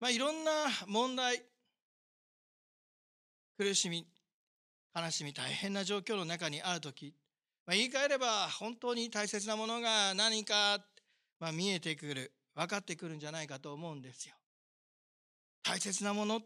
[0.00, 0.52] まあ、いろんな
[0.86, 1.42] 問題。
[3.56, 4.06] 苦しみ
[4.94, 7.12] 悲しみ大変な状況の中にある時、
[7.66, 10.78] まあ、言い換えれば本当に大切なものが何か、
[11.40, 14.34] まあ、見えてくる分かってくるんじゃないかと思うんですよ。
[15.64, 16.40] 大切なもの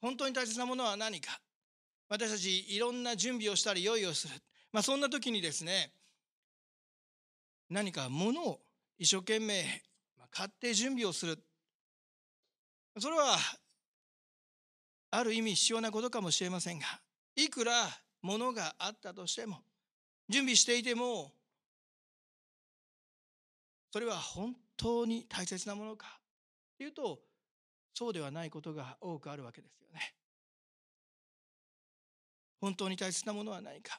[0.00, 1.40] 本当に大切なものは何か。
[2.08, 4.34] 私たちいろんな準備をしたり用意をする、
[4.72, 5.92] まあ、そんな時にですね
[7.68, 8.60] 何かものを
[8.98, 9.64] 一生懸命
[10.32, 11.38] 買って準備をする。
[12.98, 13.36] それは
[15.10, 16.86] ある意味必要なことかもしれませんが
[17.36, 17.72] いくら
[18.22, 19.58] ものがあったとしても
[20.28, 21.32] 準備していても
[23.92, 26.18] それは本当に大切なものか
[26.76, 27.18] というと
[27.92, 30.14] そうではないことが多くあるわけですよね。
[32.60, 33.98] 本当に大切なものは何か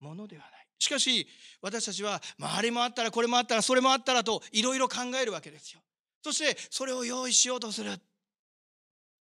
[0.00, 0.66] ものではない。
[0.78, 1.26] しかし
[1.60, 5.80] 私たちは、まあ、あれもあったらこれもあったらそれもあったらといろいろ考えるわけですよ。
[6.22, 7.90] そしてそれを用意しようとする。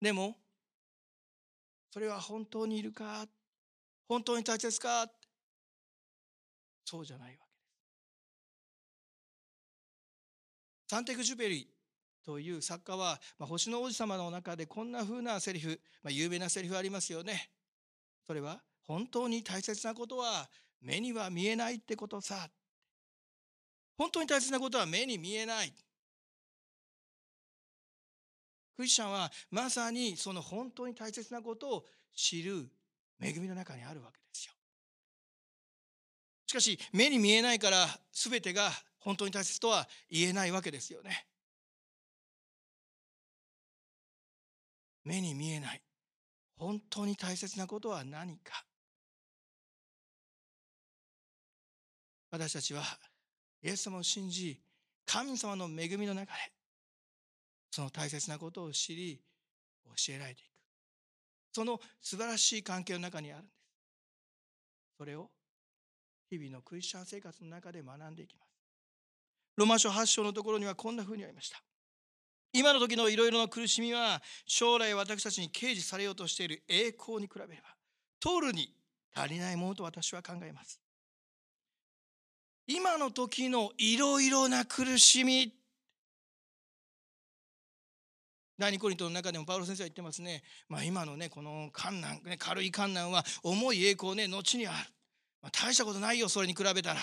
[0.06, 0.36] でも
[1.90, 3.26] それは本当にいるか？
[4.08, 5.10] 本当に大切か？
[6.84, 7.42] そうじゃないわけで
[10.86, 10.90] す。
[10.90, 11.68] サンテグ・ジュベリ
[12.24, 17.50] という作家は、まあ、星の王子様の中でこんな風なセリフ、まあ、有名なセリフありますよね。
[18.24, 20.48] それは本当に大切なことは
[20.80, 22.48] 目には見えないってことさ。
[23.98, 25.74] 本当に大切なことは目に見えない。
[28.76, 32.68] クリスチャンはまさにその本当に大切なことを知る
[33.20, 34.52] 恵みの中にあるわけですよ。
[36.46, 41.26] しかし目に見えないから全てが本当に大切とは言えないわけですよね。
[45.04, 45.82] 目に見えない
[46.56, 48.64] 本当に大切なことは何か
[52.30, 52.82] 私たちは
[53.62, 54.60] イエス様を信じ
[55.06, 56.55] 神様の恵みの中で
[57.70, 59.20] その大切なことを知り
[59.84, 60.48] 教えられていく。
[61.52, 63.56] その素晴らしい関係の中にあるんです。
[64.98, 65.30] それを
[66.30, 68.50] 日々のクリスチャン生活の中で学んでいきます。
[69.56, 71.62] ロマ書8章のところにはこんなふうにありました。
[72.52, 77.68] 今の時のいろいろな苦しみは将来私たちに掲示されようとしている栄光に比べれば
[78.20, 78.72] 取るに
[79.14, 80.80] 足りないものと私は考えます。
[82.66, 85.52] 今の時のいろいろな苦しみ
[88.58, 94.76] 第二コリントの中でもパウロ先生は言ってますね、まあ、今のねこの観難、ね、軽い観難は重い栄光ね後にある、
[95.42, 97.00] まあ、大したことないよそれに比べたら。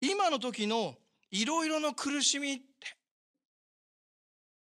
[0.00, 0.94] 今の時の
[1.30, 2.62] いろいろな苦しみって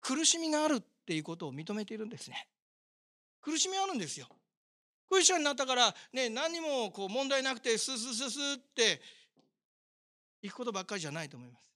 [0.02, 2.48] 苦しみがあるっていうことを認めているんですね。
[3.42, 4.28] 苦しみあるんですよ。
[5.10, 9.02] クリスチャンになったからね何もこう問題なくてスースースースーって
[10.42, 11.73] いくことばっかりじゃないと思います。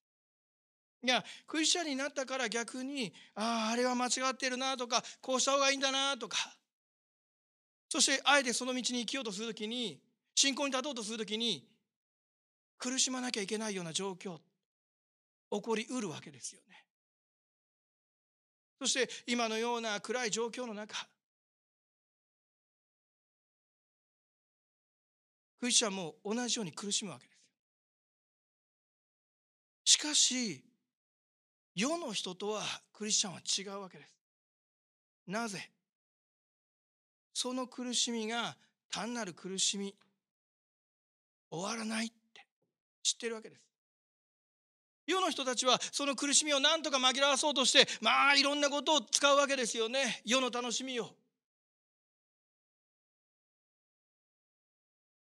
[1.04, 6.38] いやクリスチャンになったから逆にあああれは間違ってるなとかこうした方がいいんだなとか
[7.90, 10.00] そしてあえてその道に生きようとするときに
[10.36, 11.66] 信仰に立とうとするときに
[12.78, 14.38] 苦しまなきゃいけないような状況
[15.50, 16.84] 起こりうるわけですよね。
[18.80, 21.08] そして今のような暗い状況の中
[25.60, 27.34] クリスチャンも同じように苦しむわけで
[29.86, 29.94] す。
[29.94, 30.64] しかし
[31.80, 34.10] 世の人とはクリスチャンは違うわけです。
[35.28, 35.70] なぜ？
[37.36, 38.58] その苦しみが
[38.92, 39.94] 単なる苦しみ
[41.52, 42.48] 終わらないって
[43.04, 43.62] 知ってるわけです。
[45.06, 51.12] 世の人たちはその苦しみを何とか紛らわそうとしてまあいろんなことを使うわけですよね世の楽しみを。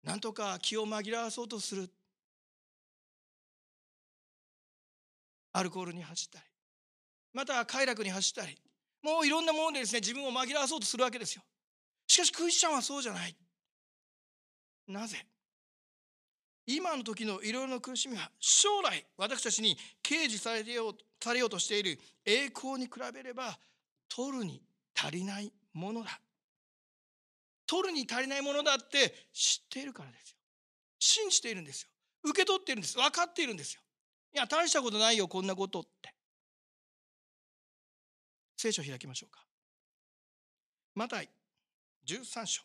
[0.05, 1.89] なんとか気を紛らわそうとする
[5.57, 6.45] アルコールに走ったり
[7.33, 8.57] また快楽に走ったり
[9.01, 11.43] もういろんなものでですね自分を紛らわそうとするわけですよ。
[12.07, 13.35] しかしクリスチャンはそうじゃない。
[14.88, 15.25] なぜ？
[16.67, 23.57] 今の時のいろいろな苦しみは将来私たちに掲示されようされようとしている栄光に比べれば
[24.09, 24.62] 取るに
[24.94, 26.19] 足りないものだ。
[27.68, 30.38] 取るに足りないものだって知っているからですよ。
[31.00, 31.89] 信じているんですよ。
[32.24, 32.95] 受け取っているんです。
[32.97, 33.81] 分かっているんですよ。
[34.35, 36.13] いや大したことないよこんなことって。
[38.57, 39.41] 聖書を開きましょうか。
[40.93, 41.29] マタイ
[42.05, 42.61] 13章。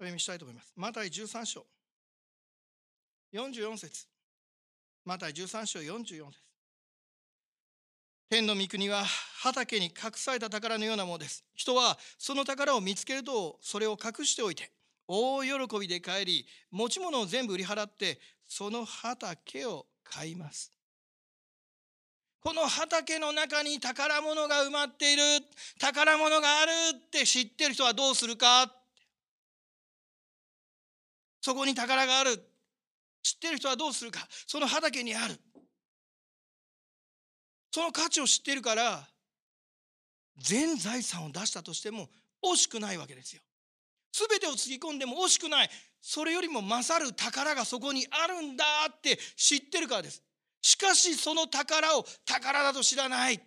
[0.00, 0.72] お読みしたいと思います。
[0.74, 1.66] マタイ13章。
[3.34, 4.06] 44節。
[5.04, 6.38] マタイ13章44節。
[8.30, 9.04] 天の御国は
[9.42, 11.44] 畑に隠された宝のようなものです。
[11.54, 14.72] 人はその宝を見つけるとそれを隠しておいて
[15.06, 18.18] 大喜びで帰り持ち物を全部売り払って
[18.48, 20.72] その畑を買います。
[22.40, 25.22] この畑の中に宝物が埋まっている。
[25.80, 28.70] 宝物があるって知ってる人はどうするか。
[31.40, 32.36] そこに宝がある。
[33.22, 34.20] 知ってる人はどうするか。
[34.46, 35.40] その畑にある。
[37.72, 39.08] その価値を知ってるから
[40.38, 42.08] 全財産を出したとしても
[42.40, 43.42] 惜しくないわけですよ。
[44.12, 45.70] 全てをつぎ込んでも惜しくない。
[46.06, 48.64] それよりも勝る宝がそこにあるんだ
[48.94, 50.22] って知ってるからです。
[50.60, 53.40] しかしその宝を宝だと知らない。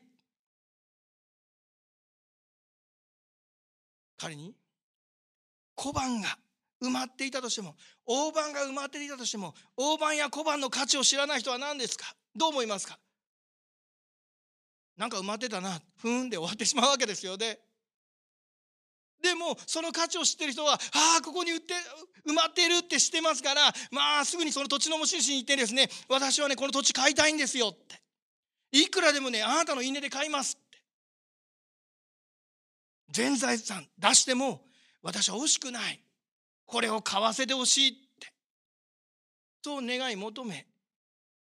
[4.18, 4.56] 仮に
[5.76, 6.30] 小判が
[6.82, 7.76] 埋まっていたとしても
[8.08, 12.16] 大判が埋まっていたとしても大判や小判の価値を知らない人は何ですか？
[12.36, 12.98] どう思いますか？
[14.98, 17.60] なんか埋まってたなふーんで終わってしまうわけですよね。
[19.22, 20.78] でもその価値を知ってる人はあ
[21.20, 21.74] あここに売って
[22.28, 23.62] 埋まってるって知ってますから
[23.92, 28.02] まあすぐにその土地の持ち主に言ってですね私はねこの土地買いたいんですよって。
[28.72, 30.78] いくらでもねあなたの稲で買いますって。
[33.12, 34.62] 全財産出しても
[35.02, 36.02] 私は惜しくない。
[36.66, 38.34] これを買わせてほしいって。
[39.64, 40.68] そう願い求め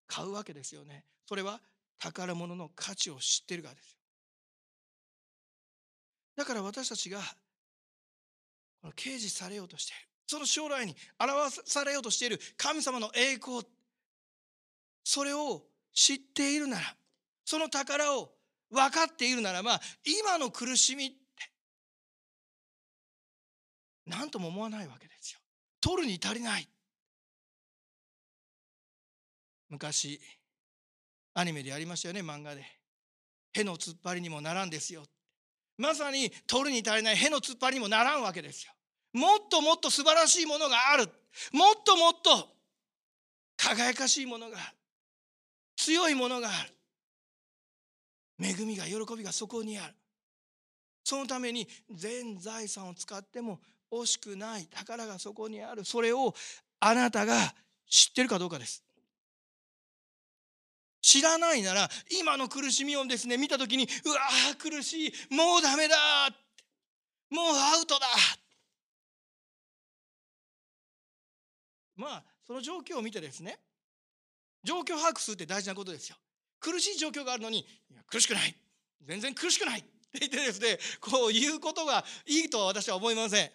[0.07, 1.03] 買うわけですよね。
[1.27, 1.59] それは
[1.99, 3.97] 宝物の価値を知ってるからですよ。
[6.37, 7.19] だから私たちが
[8.91, 10.07] 掲示されようとしている。
[10.27, 13.61] その将来に表されようとしている神様の栄光。
[15.03, 16.95] それを知っているなら
[17.45, 18.31] その宝を
[18.71, 21.15] 分かっているならば今の苦しみって
[24.07, 25.39] 何とも思わないわけですよ。
[25.79, 26.67] 取るに足りない。
[29.69, 30.19] 昔
[31.33, 32.65] アニメでやりましたよね漫画で。
[33.53, 35.03] への突っ張りにもならんですよ。
[35.77, 38.74] まさに取るに足りないへの突っ張りにもならんわけですよ。
[39.15, 41.07] もっともっと素晴らしいものがある。
[41.53, 42.49] もっともっと
[43.55, 44.65] 輝かしいものがある。
[45.77, 46.75] 強いものがある。
[48.45, 49.93] 恵みが喜びがそこにある。
[51.05, 54.65] そのために全財産を使っても惜しくない。
[54.65, 55.85] 宝がそこにある。
[55.85, 56.33] それを
[56.81, 57.35] あなたが
[57.89, 58.83] 知ってるかどうかです。
[61.01, 61.87] 知らないなら
[62.19, 65.13] 今の苦しみをですね見た時にうわー苦しい。
[65.33, 65.95] もうダメだ
[67.29, 68.07] もうアウトだ
[71.95, 73.57] まあその状況を見てですね
[74.63, 76.17] 状況把握するって大事なことですよ。
[76.59, 78.55] 苦しい状況があるのにいや苦しくない。
[79.05, 79.79] 全然苦しくない。
[79.79, 83.51] って言ってですねこう言うことがいいとは私は思いません。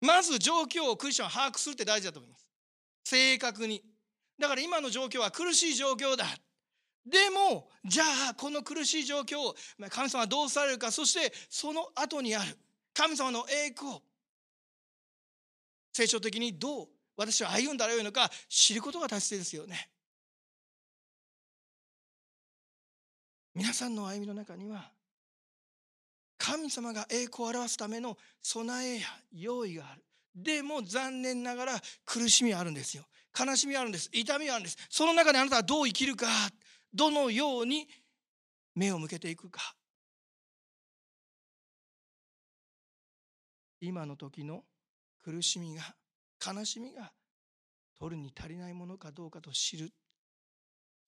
[0.00, 2.46] まず状況をクリスチャンは把握するって大事だと思います。
[3.04, 3.82] 正確に。
[4.38, 6.24] だから今の状況は苦しい状況だ。
[7.04, 9.54] でもじゃあこの苦しい状況を
[9.88, 12.56] 神様はどうされるかそしてその後にある
[12.92, 14.00] 神様の栄光
[15.98, 19.90] 聖書的にどう私は歩んだらよいのか知ることが大切ですよね。
[23.52, 24.92] 皆さんの歩みの中には
[26.36, 30.04] 神様が栄光を表すための備えや用意がある。
[30.36, 33.02] でも残念ながら苦しみはあるんですよ。
[33.36, 34.08] 悲しみはあるんです。
[34.12, 34.76] 痛みはあるんです。
[34.88, 36.28] その中であなたはどう生きるか、
[36.94, 37.88] どのように
[38.76, 39.74] 目を向けていくか。
[43.80, 44.62] 今の時の
[45.28, 45.82] 苦しみが
[46.42, 47.12] 悲しみが
[47.98, 49.90] 取るに足りないものかどうかと知る。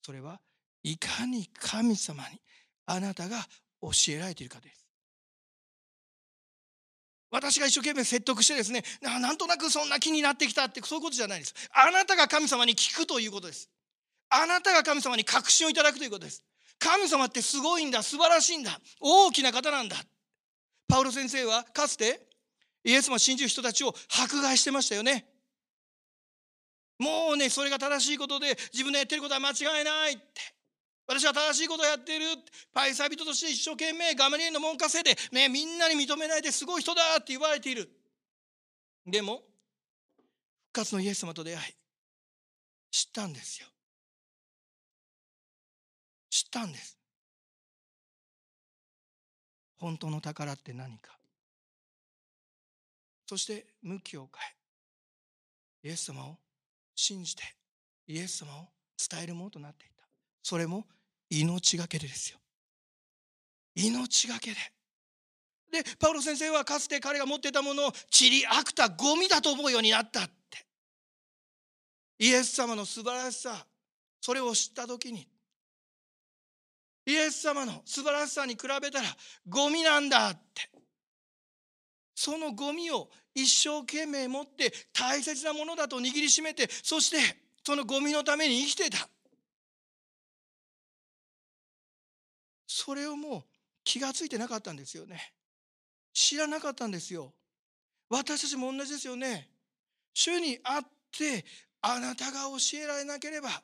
[0.05, 0.39] それは
[0.83, 2.39] いかに神様に
[2.85, 3.39] あなたが
[3.81, 4.87] 教えられているかです。
[7.31, 11.55] 私が一生懸命説得してですねなんとなくそんな気になってきたってそういうことじゃないです。
[11.73, 13.71] あなたが神様に聞くということです。
[14.29, 16.45] あなたが神様に確信をいただくということです。
[16.79, 19.97] 神様ってすごいんだ素晴らしいんだ大きな方なんだ。
[20.89, 22.30] パウロ先生はかつて
[22.85, 25.27] イエス様信じる人たちを迫害してましたよね。
[26.99, 30.25] もうね、それが正しいことで自分のやってることは間違いないって。
[31.07, 32.27] 私は正しいことをやっている。
[32.73, 37.91] パイサビトとして一生懸命ガマリエの門下生で、ね、みんなに認めないですごい人だって言われている。
[39.07, 39.43] でも、
[40.69, 41.75] 復活のイエス様と出会い、
[42.93, 43.67] 知ったんですよ。
[46.29, 46.97] 知ったんです。
[49.79, 51.20] 本当の宝って何か？
[53.31, 54.29] そして向きを
[55.83, 56.37] 変えイエス様を
[56.97, 57.45] 信じて
[58.09, 58.67] イエス様を
[58.99, 60.05] 伝えるものとなっていた。
[60.43, 60.85] それも
[61.31, 62.41] 命がけでですよ。
[63.77, 64.57] 命がけで。
[65.71, 70.67] でパウロ先生はかつて彼が持ってたものを散りあくたゴミだと思うようになったって。
[72.19, 73.65] イエス様の素晴らしさ
[74.21, 75.29] それを知った時に
[77.07, 79.07] イエス様の素晴らしさに比べたら
[79.49, 80.69] ゴミなんだって。
[82.21, 87.19] そのゴミを一生懸命持って大切なものだと握りしめてそして
[87.65, 89.09] そのゴミのために生きてた。
[92.67, 93.43] それをもう
[93.85, 95.35] 気がついてなかったんですよね。
[96.13, 97.33] 知らなかったんですよ。
[98.09, 99.49] 私たちも同じですよね。
[100.15, 100.83] 主にあっ
[101.17, 101.45] て
[101.83, 103.63] あなたが教えられなければ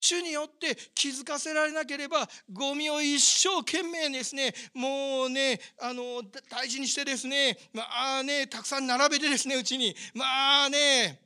[0.00, 7.82] 主によって気づかせられなければゴミを一生懸命ですねもうねあの大事にしてですねま
[8.18, 11.20] あねたくさん並べてですねうちにまあね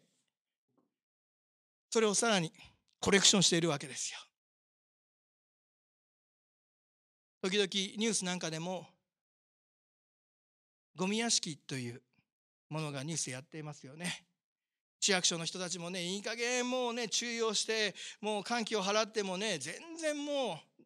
[1.91, 2.51] それをさらに
[3.01, 4.19] コレクションしているわけですよ。
[7.43, 7.67] 時々
[7.99, 8.87] ニュースなんかでも
[10.97, 12.01] ゴミ屋敷という
[12.71, 14.25] ものがニュースやっていますよね。
[15.03, 20.83] 市役所の人たちもねいい加減もうね注意をしてもう換気を払ってもね全然もう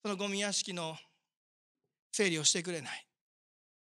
[0.00, 0.96] そのゴミ屋敷の
[2.12, 3.04] 整理をしてくれない。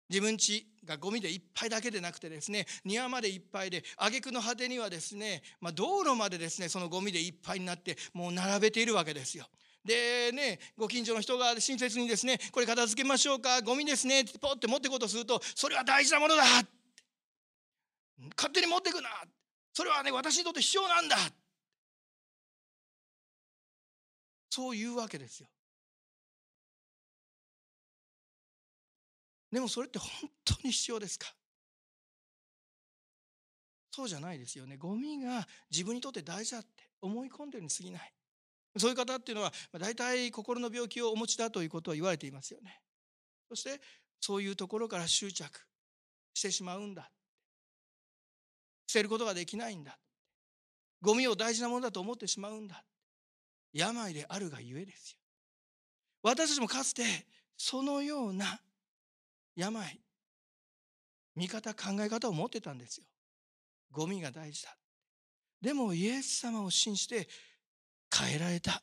[0.09, 9.45] 自分家がゴミでいっぱいだけでなくてですね庭までいっぱいで挙句の果てにはですね、まあ、道路までですねそのゴミでいっぱいになってもう並べているわけですよ。
[9.85, 16.43] でねご近所の人が親切にですねこれ片付けましょうかゴミですねってポッて持っていこうとするとそれは大事なものだ
[18.35, 19.09] 勝手に持ってくな
[19.79, 21.15] それはね私にとって必要なんだ。
[24.49, 25.47] そういうわけですよ。
[29.49, 31.33] でもそれって本当に必要ですか？
[33.89, 34.75] そうじゃないですよね。
[34.75, 36.67] ゴミが自分にとって大事だって
[37.01, 38.13] 思い込んでるに過ぎない。
[38.77, 42.81] そういう方っていうのは大体心の病気をお持ちだということを言われていますよね。
[43.47, 43.79] そして
[44.19, 45.57] そういうところから執着
[46.33, 47.09] してしまうんだ。
[48.89, 49.99] 捨てることができないんだ。
[50.99, 52.83] ゴミを大事なものだと思ってしまうんだ。
[53.71, 55.19] 病であるがゆえですよ。
[56.23, 57.03] 私たちもかつて
[57.55, 58.59] そのような
[59.55, 60.01] 病
[61.35, 63.05] 見方考え方を持ってたんですよ。
[63.91, 64.75] ゴミが大事だ。
[65.61, 67.27] でもイエス様を信じて
[68.11, 68.81] 変えられた。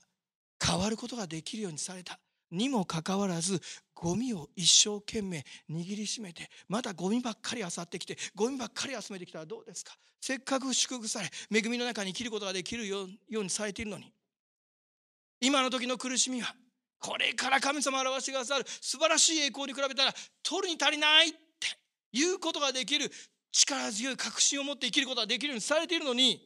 [0.65, 2.21] 変わることができるようにされた。
[2.51, 3.61] にもかかわらず
[3.95, 9.93] ゴミを一生懸命握りしめてまたゴミばっかり漁ってきてゴミばっかり集めてきたらどうですか？
[10.21, 14.13] せっかく祝福され恵みの中に生きることができるようにされているのに。
[15.41, 16.55] 今の時の苦しみは
[16.99, 21.39] これから神様を表してくださる素晴らしい栄光に比べたら取るに足りないって
[22.13, 23.11] いうことができる
[23.53, 26.41] 力強い確信を持って生きることができるようにされているのに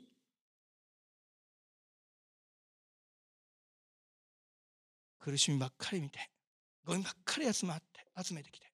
[5.31, 6.19] 苦しみばっかり見て
[6.85, 7.85] ゴミばっかり集まって
[8.23, 8.67] 集めてきて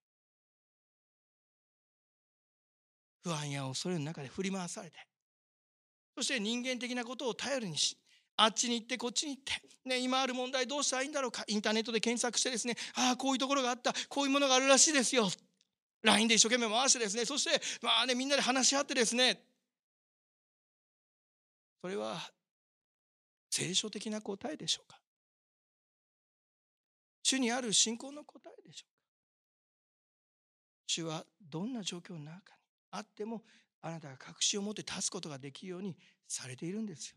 [3.23, 4.97] 不安や恐れの中で振り回されて
[6.17, 7.97] そして人間的なことを頼りにし
[8.39, 9.53] あっちに行ってこっちに行って、
[9.89, 15.29] ね、今ある問題どうしたらいいんだろうかインターネットで検索してですねああこういうところがあったこういうものがあるらしいですよ
[16.03, 19.43] LINE で一生懸命回してですねそしてまあねみんなで話し合ってですね
[21.81, 22.19] それは
[23.51, 24.99] 聖書的な答えでしょうか？
[27.29, 28.97] 主にある信仰の答えでしょうか？
[30.87, 32.37] 主はどんな状況の中に
[32.93, 33.43] あっても
[33.83, 35.97] あなたが確信を持って立つことができるように
[36.29, 37.17] されているんですよ。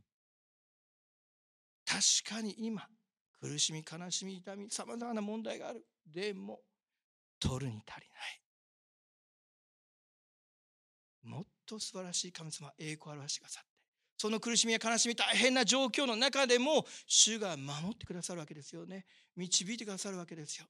[1.86, 2.01] 確
[2.38, 2.88] かに今
[3.39, 5.86] 苦しみ悲しみ痛みさまざまな問題がある。
[6.12, 6.60] でも
[7.39, 8.08] 取るに足り
[11.24, 11.36] ない。
[11.36, 13.68] もっと素晴らしい神様栄光を表してくださっ
[14.19, 19.05] その苦しみや悲しみ大変な状況の中でも主が守ってくださるわけですよね。
[19.38, 20.65] 導いてくださるわけですよ。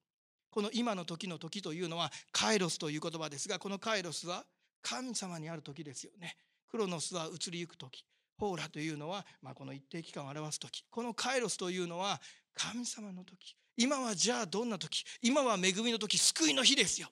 [0.52, 4.46] この今の時の時というのはカイロスという言葉ですがこのカイロスは
[4.84, 6.38] 神様にある時ですよね。
[6.70, 8.06] クロノスは移りゆく時。
[8.38, 10.86] ホーラというのは、まあ、この一定期間を表す時。
[10.90, 12.22] このカイロスというのは
[12.54, 13.56] 神様の時。
[13.76, 15.04] 今はじゃあどんな時？
[15.24, 17.10] 今は恵みの時救いの日ですよ。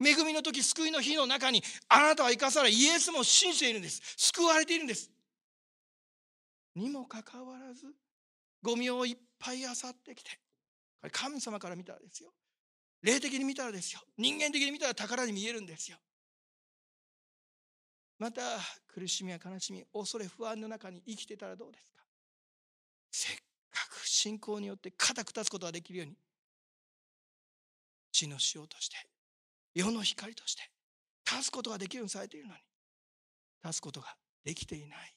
[0.00, 4.00] 恵みの時救いの日の中にあなたは生かされイエスも信じているんです。
[4.16, 5.10] 救われているんです。
[6.74, 7.86] にもかかわらず
[8.62, 9.74] ゴミをいっぱい漁っ
[10.04, 10.30] てきて
[11.10, 12.30] 神様から見たらですよ。
[13.02, 14.00] 霊的に見たらですよ。
[14.16, 15.98] 人間的に見たら宝に見えるんですよ。
[18.18, 18.40] また
[18.86, 22.04] 苦しみや悲しみ恐れ不安の中に生きてたらどうですか？
[23.10, 23.36] せっ
[23.72, 26.16] かく信仰によって固く立つことができるように
[28.12, 28.96] 地の塩として
[29.74, 30.62] 世の光として
[31.28, 32.60] 立つことができるようにされているのに
[33.64, 34.14] 立つことが
[34.44, 35.14] できていない。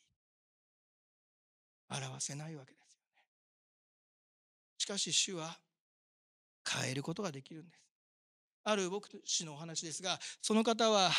[1.90, 3.10] 表せないわけですよね。
[4.78, 5.58] しかし主は
[6.68, 7.82] 変えることができるんです。
[8.64, 11.12] ある牧師のお話ですが、その方は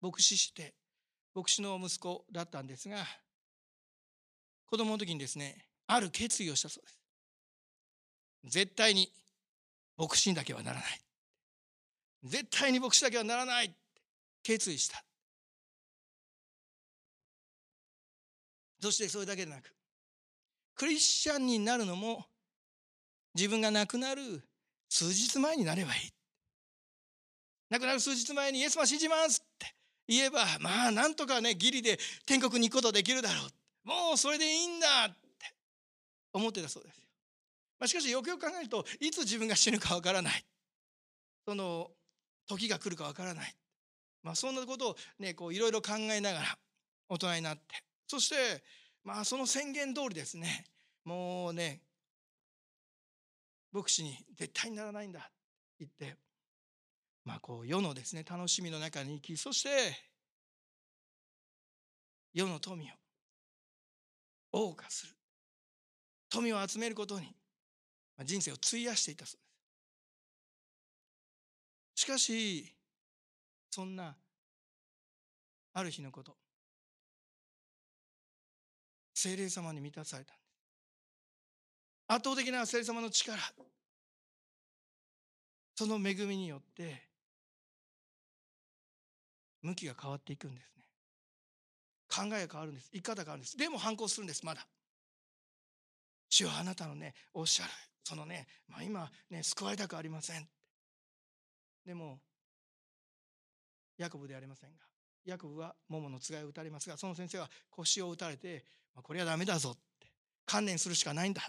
[0.00, 0.74] 牧師して、
[1.34, 3.06] 牧師の息子だったんですが、
[4.66, 6.98] 子供の時にですね、ある決意をしたそうです。
[8.44, 9.12] 絶対に
[9.96, 11.00] 牧師にだけはならない。
[12.24, 13.76] 絶対に牧師だけはならないって
[14.42, 15.04] 決意した。
[18.80, 19.72] そしてそれだけでなく
[20.74, 22.24] クリスチャンになるのも
[23.34, 24.42] 自分が亡くなる
[24.88, 26.12] 数日前になればいい。
[27.70, 29.74] 亡くなる数日前にイエス様信じますって
[30.06, 33.40] 言えば、まあなんとかね、ギリで天国に行くことできるだろ
[33.84, 33.88] う。
[33.88, 35.16] もうそれでいいんだって
[36.32, 37.04] 思ってたそうですよ。
[37.78, 40.44] まあ、しかしよくよく考えると、いつ自分が死ぬかわからない。
[41.46, 41.90] その
[42.48, 43.54] 時が来るかわからない。
[44.22, 46.58] まあそんなことをね、こういろいろ考えながら
[47.08, 47.62] 大人になって、
[48.08, 48.64] そして、
[49.04, 50.64] まあその宣言通りですね、
[51.04, 51.82] もうね、
[53.70, 55.30] 牧師に絶対にならないんだって
[55.80, 56.16] 言って、
[57.24, 59.68] まあこう世のですね、楽しみの中に生き、そして
[62.32, 62.86] 世の富を
[64.52, 65.12] 謳歌する。
[66.30, 67.34] 富を集めることに
[68.24, 69.44] 人生を費やしていたそうで
[71.94, 72.02] す。
[72.02, 72.74] しかし、
[73.70, 74.16] そんな
[75.74, 76.36] ある日のこと、
[79.20, 80.46] 精霊様に満たされたんです。
[82.06, 83.36] 圧倒的な聖霊様の力。
[85.74, 87.02] その恵みによって
[89.60, 90.84] 向きが変わっていくんですね。
[92.08, 92.90] 考えが変わるんです。
[92.92, 93.56] 生き方が変わるんです。
[93.56, 94.64] でも反抗するんですまだ。
[96.28, 97.70] 主はあなたのねおっしゃる
[98.04, 100.46] そのね、まあ、今ね救われたくありません。
[101.84, 102.20] でも
[103.96, 104.76] ヤコブではありませんが
[105.24, 108.64] ヤコブは桃のつがいを打たれますがその先生は腰を打たれて、
[109.02, 110.10] これはダメだぞって。
[110.46, 111.42] 観念するしかないんだ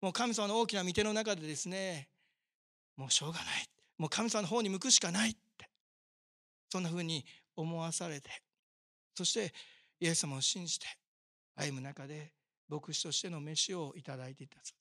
[0.00, 2.08] もう神様の大きな御手の中でですね
[2.96, 3.44] もうしょうがない
[3.96, 5.68] もう神様の方に向くしかないって。
[6.70, 7.24] そんなふうに
[7.56, 8.30] 思わされて。
[9.14, 9.52] そして
[9.98, 10.86] イエス様を信じて
[11.56, 12.32] 歩む中で
[12.68, 14.78] 牧師としての飯をいただいていたそう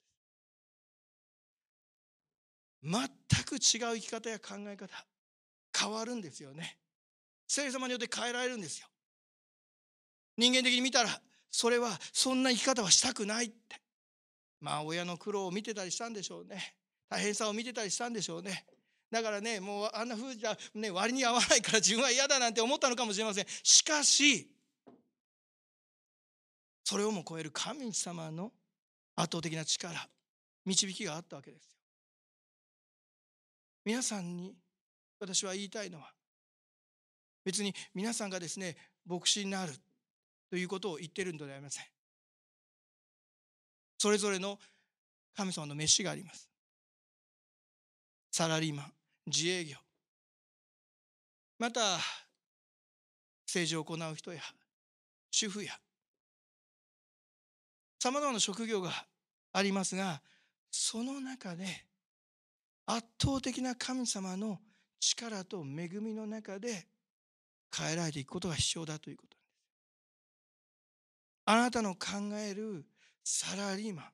[2.84, 3.10] です。
[3.32, 5.06] 全く違う生き方や考え方。
[5.76, 6.78] 変わるんですよね。
[7.48, 8.88] 聖霊様によって変えられるんですよ。
[10.38, 11.10] 人間的に見たら
[11.50, 13.82] それはそんな生き方はしたくないって。
[14.60, 16.76] まあ親の苦労を見てたりしたんでしょうね。
[17.10, 18.66] 大変さを見てたりしたんでしょうね。
[19.10, 23.46] だからねもうあんな風じゃ、ね、割に合わないから自分は嫌だなんて思ったのかもしれません。
[23.64, 24.50] しかし
[26.84, 28.52] それをも超える神様の
[29.16, 29.94] 圧倒的な力
[30.66, 31.78] 導きがあったわけですよ。
[33.86, 34.54] 皆さんに
[35.20, 36.12] 私は言いたいのは
[37.46, 39.72] 別に皆さんがですね牧師になる
[40.50, 41.86] ということを言ってるんではありません。
[43.98, 44.60] それぞれの
[45.36, 46.50] 神様の飯があります。
[48.32, 48.94] サラリーマン
[49.26, 49.78] 自営業。
[51.60, 51.82] また
[53.48, 54.42] 政治を行う人や
[55.32, 55.74] 主婦や。
[58.00, 58.92] さまざまな職業が
[59.54, 60.22] ありますが
[60.70, 61.66] その中で
[62.86, 64.60] 圧倒的な神様の
[65.00, 66.88] 力と恵みの中で
[67.76, 69.37] 変えられていくことが必要だということ。
[71.50, 72.08] あなたの考
[72.46, 72.86] える
[73.24, 74.06] サラリーマン。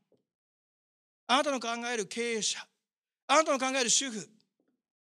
[1.25, 2.59] あなたの考える経営者。
[3.27, 4.29] あなたの考える主婦。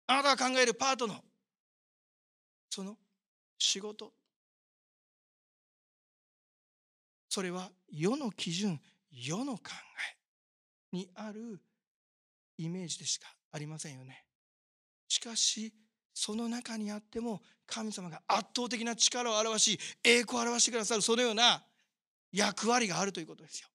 [0.07, 1.17] あなたが考えるパートナー。
[2.69, 2.99] その
[3.59, 4.12] 仕事。
[7.31, 8.79] それは世の基準
[9.11, 9.62] 世の考
[10.93, 11.62] えにある
[12.59, 14.27] イメージでしかありませんよね。
[15.09, 15.73] しかし
[16.12, 21.64] その中にあっても神様が圧倒的な力を表し栄光を表してくださるそのような
[22.33, 23.69] 役割があるということですよ。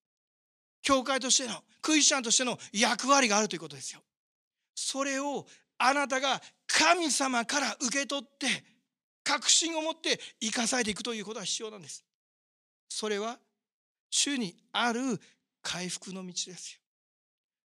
[0.81, 4.01] 教会としてのクリスチャンとしての役割があるということですよ。
[4.75, 5.45] それを
[5.77, 8.47] あなたが神様から受け取って
[9.23, 12.03] 確信を持って生かされていくということが必要なんです。
[12.89, 13.39] それは
[14.09, 15.19] 主にある
[15.61, 16.79] 回復の道ですよ。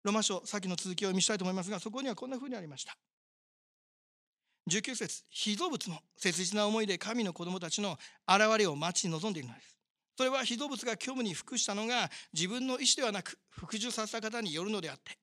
[0.04, 2.96] ロマ書さっきの続きを見したいと思いますがそこにはこんなふうにありました。
[4.70, 7.98] 19節被造物も切実な思いで神の子供たちの
[8.28, 9.77] 現れを待ち望んでいるのです。
[10.18, 15.16] それは被造物が虚無に服したのが自分の意思ではなく服従させた方によるのであって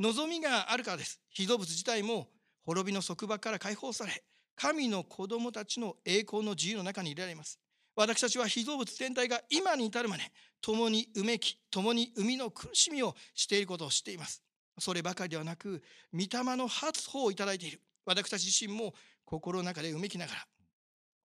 [0.00, 1.20] 望みがあるからです。
[1.28, 2.28] 被造物自体も
[2.64, 4.22] 滅びの束縛から解放され
[4.56, 7.60] 神の子供たちの栄光の自由の中に入れられます。
[7.94, 10.22] 私たちは被造物全体が今に至るまで
[10.62, 14.42] 共にうめき共に生みの苦しみをしていることを知っています。
[14.78, 15.82] そればかりではなく
[16.14, 17.82] 御霊の発歩をいただいている。
[18.06, 18.94] 私たち自身も
[19.26, 20.46] 心の中でうめきながら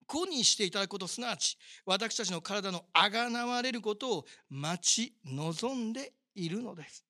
[0.06, 7.04] 子にしていただくことすなわち私たちの体のあがなわれることを待ち望んでいるのです。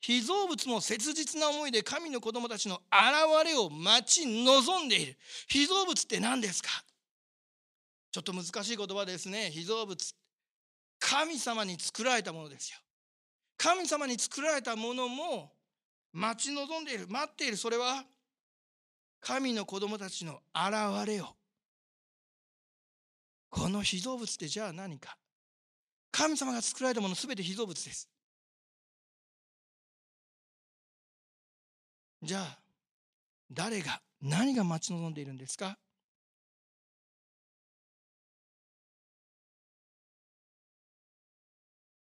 [0.00, 5.16] 被造物も切実な思いで神の子供たちの現れを待ち望んでいる。
[5.48, 6.70] 被造物って何ですか？
[8.10, 9.50] ちょっと難しい言葉ですね。
[9.50, 10.14] 被造物
[10.98, 12.78] 神様に作られたものですよ。
[13.58, 15.52] 神様に作られたものも
[16.12, 17.06] 待ち望んでいる。
[17.08, 17.56] 待っている。
[17.56, 18.02] それは
[19.20, 21.26] 神の子供たちの現れを
[23.50, 25.16] この被造物ってじゃあ何か？
[26.12, 28.08] 神様が作られたもの全て被造物です。
[32.22, 32.58] じゃあ
[33.50, 35.76] 誰が何が待ち望んでいるんですか？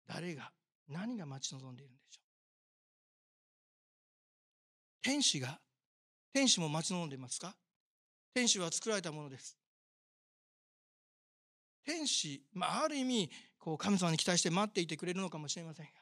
[0.06, 0.50] 誰が
[0.88, 2.24] 何が待ち望んでいるんでしょう？
[5.02, 5.61] 天使が
[6.32, 7.54] 天使も待ち望んでいますか？
[8.34, 9.56] 天使は作られたものです。
[11.88, 15.92] 天使、まあ、ある意味こう神様に期待して待っていてくれるのかもしれませんが。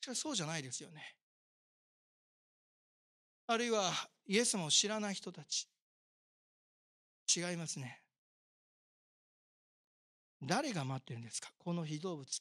[0.00, 1.16] しかしそうじゃないですよね。
[3.48, 3.90] あるいは
[4.28, 5.66] イエス様を知らない人たち。
[7.36, 8.00] 違いますね。
[10.40, 11.50] 誰が待ってるんですか？
[11.58, 12.34] この非動物って。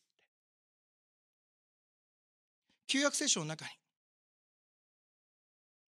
[2.86, 3.72] 旧約聖書の中に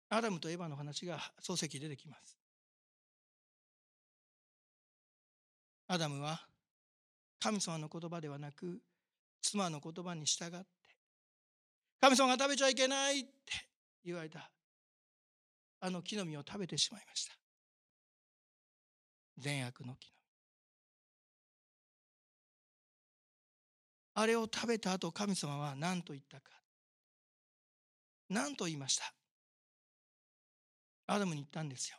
[0.10, 2.36] アダムとエヴァの話が漱石出てきます。
[5.88, 6.42] アダムは
[7.40, 8.80] 神様の言葉ではなく
[9.42, 10.66] 妻の言葉に従って
[12.02, 13.30] 神様が食べちゃいけないって
[14.04, 14.52] 言われた。
[15.82, 17.34] あの木の実を食べてしまいました。
[19.38, 20.16] 善悪の木の実。
[24.16, 26.44] あれを食べた後神様は何と言ったか。
[28.30, 29.14] 何と言いました。
[31.08, 31.98] アダムに言ったんですよ。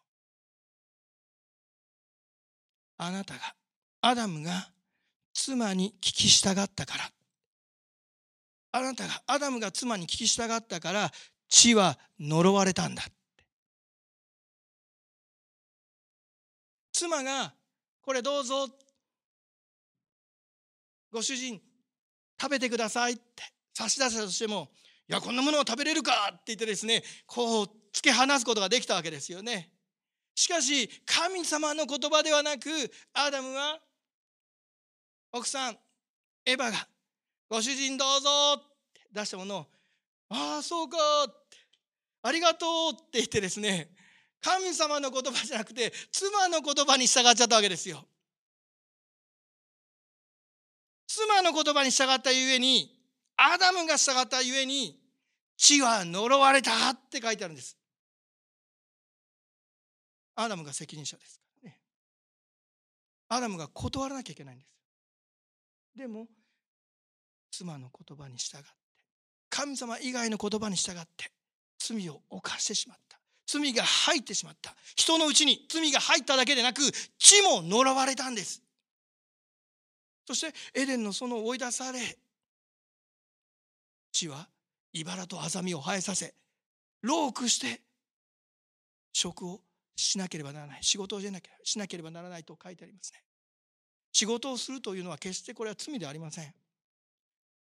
[2.99, 3.40] あなたが
[4.07, 4.69] アダムが
[5.35, 7.11] 妻に聞き従ったから。
[8.71, 11.11] あなたがアダムが妻に聞き従ったから
[11.49, 13.03] 地は呪われたんだ
[16.92, 17.53] 妻が
[18.01, 18.69] これどうぞ。
[21.11, 21.61] ご主人
[22.40, 23.42] 食べてくださいって。
[23.75, 24.71] 差し出したとしても
[25.09, 29.73] いやこんなものを食べれるかって言ってですねこう突き放すことができたわけですよね。
[30.37, 32.69] しかし神様の言葉ではなく
[33.12, 33.81] アダムは
[35.37, 35.79] 奥さん
[36.46, 36.88] エヴァが
[37.49, 39.66] 「ご主人どうぞ」って出したものを
[40.31, 40.96] 「ああそうか」
[41.29, 41.59] って
[42.22, 43.94] 「ありがとう」って言ってですね
[44.40, 48.07] 神様の言葉じゃなくて妻の言葉に従っちゃったわけですよ。
[51.07, 52.99] 妻の言葉に従ったゆえに
[53.37, 55.01] アダムが従ったゆえに
[55.57, 57.77] 地は呪われたって書いてあるんです。
[60.35, 61.81] アダムが責任者ですからね。
[63.29, 64.76] アダムが断らなきゃいけないんです。
[65.97, 66.27] でも
[67.51, 68.67] 妻の言葉に従って
[69.49, 71.31] 神様以外の言葉に従って
[71.79, 73.19] 罪を犯してしまった。
[73.47, 74.75] 罪が入ってしまった。
[74.97, 76.83] 人のうちに罪が入っただけでなく
[77.17, 78.61] 地も呪われたんです。
[80.27, 82.01] そしてエデンの園を追い出され
[84.11, 84.49] 地は
[84.93, 86.35] 茨とアザミを生えさせ
[87.03, 87.81] ロークして
[89.13, 89.61] 職を
[89.95, 90.79] しなければならない。
[90.83, 93.23] 仕事をしなければならないと書いてありますね。
[94.17, 96.51] 仕事をするというのは決してこれは罪ではありません。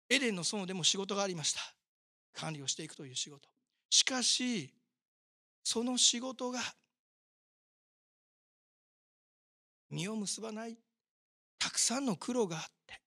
[0.10, 1.60] エデンの園でも仕事がありました。
[2.34, 3.48] 管理をしていくという仕事。
[3.92, 4.74] しかし、
[5.64, 6.60] その仕事が
[9.92, 10.76] 実を結ばない、
[11.60, 13.00] たくさんの苦労があって、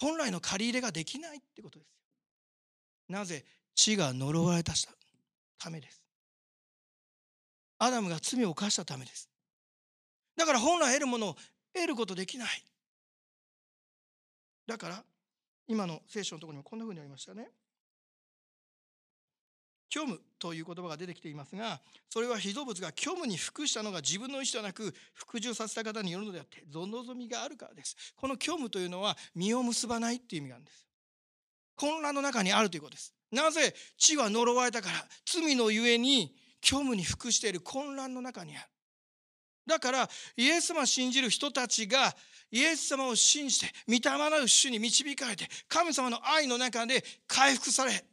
[0.00, 3.18] 本来の借り入れができないってことですよ。
[3.18, 4.72] なぜ地が呪われた
[5.58, 6.02] ためです。
[7.78, 9.28] アダムが罪を犯したためです。
[10.38, 11.36] だから本来得るものを
[11.74, 12.64] 得ることできない。
[14.66, 15.04] だから、
[15.66, 17.50] 今の聖書のところにもこんなふうにありましたね。
[19.92, 27.96] 虚無という言葉が出てきていますが、それは被造物が虚無に服したのが自分の意思ではなく、服従させた方によるのであって、ぞ望みがあるからです。
[28.16, 30.84] この虚無というのは、実を結ばないっていう意味があるんです。
[31.76, 33.14] 混乱の中にあるということです。
[33.30, 38.68] なぜ地は呪われたから、罪のゆえに虚無に服している混乱の中にある。
[39.66, 42.14] だからイエス様を信じる人たちが
[42.50, 48.04] イエス様を信じて御霊なる主に導かれて神様の愛の中で回復され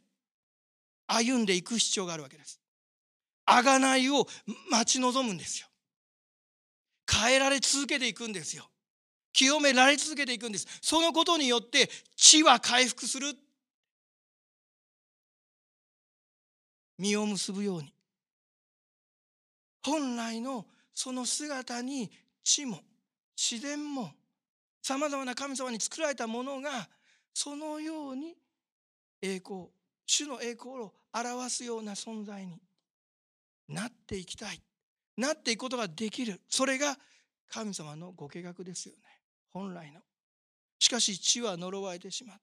[1.06, 2.60] 歩んでいく必要があるわけです。
[3.46, 4.26] 贖いを
[4.70, 5.66] 待ち望むんですよ。
[7.10, 8.68] 変えられ続けていくんですよ。
[9.32, 10.66] 清められ続けていくんです。
[10.80, 13.34] そのことによって地は回復する。
[16.98, 17.92] 実を結ぶように。
[19.84, 22.10] 本来のその姿に
[22.44, 22.80] 地も
[23.36, 24.12] 自然も
[24.82, 26.88] さまざまな神様に作られたものが
[27.32, 28.34] そのように
[29.20, 29.68] 栄光
[30.06, 32.60] 主の栄光を表すような存在に
[33.68, 34.60] なっていきたい。
[35.16, 36.40] なっていくことができる。
[36.48, 36.98] それが
[37.48, 39.00] 神様のご計画ですよね。
[39.52, 40.00] 本来の。
[40.78, 42.36] しかし地は呪われてしまっ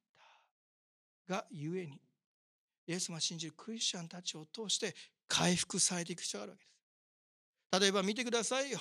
[1.27, 1.33] た。
[1.33, 2.01] がゆえに
[2.87, 4.95] イエス様を信じるクリスチャンたちを通して
[5.27, 6.78] 回復されていく必要があるわけです。
[7.71, 8.79] 例えば見てくださいよ。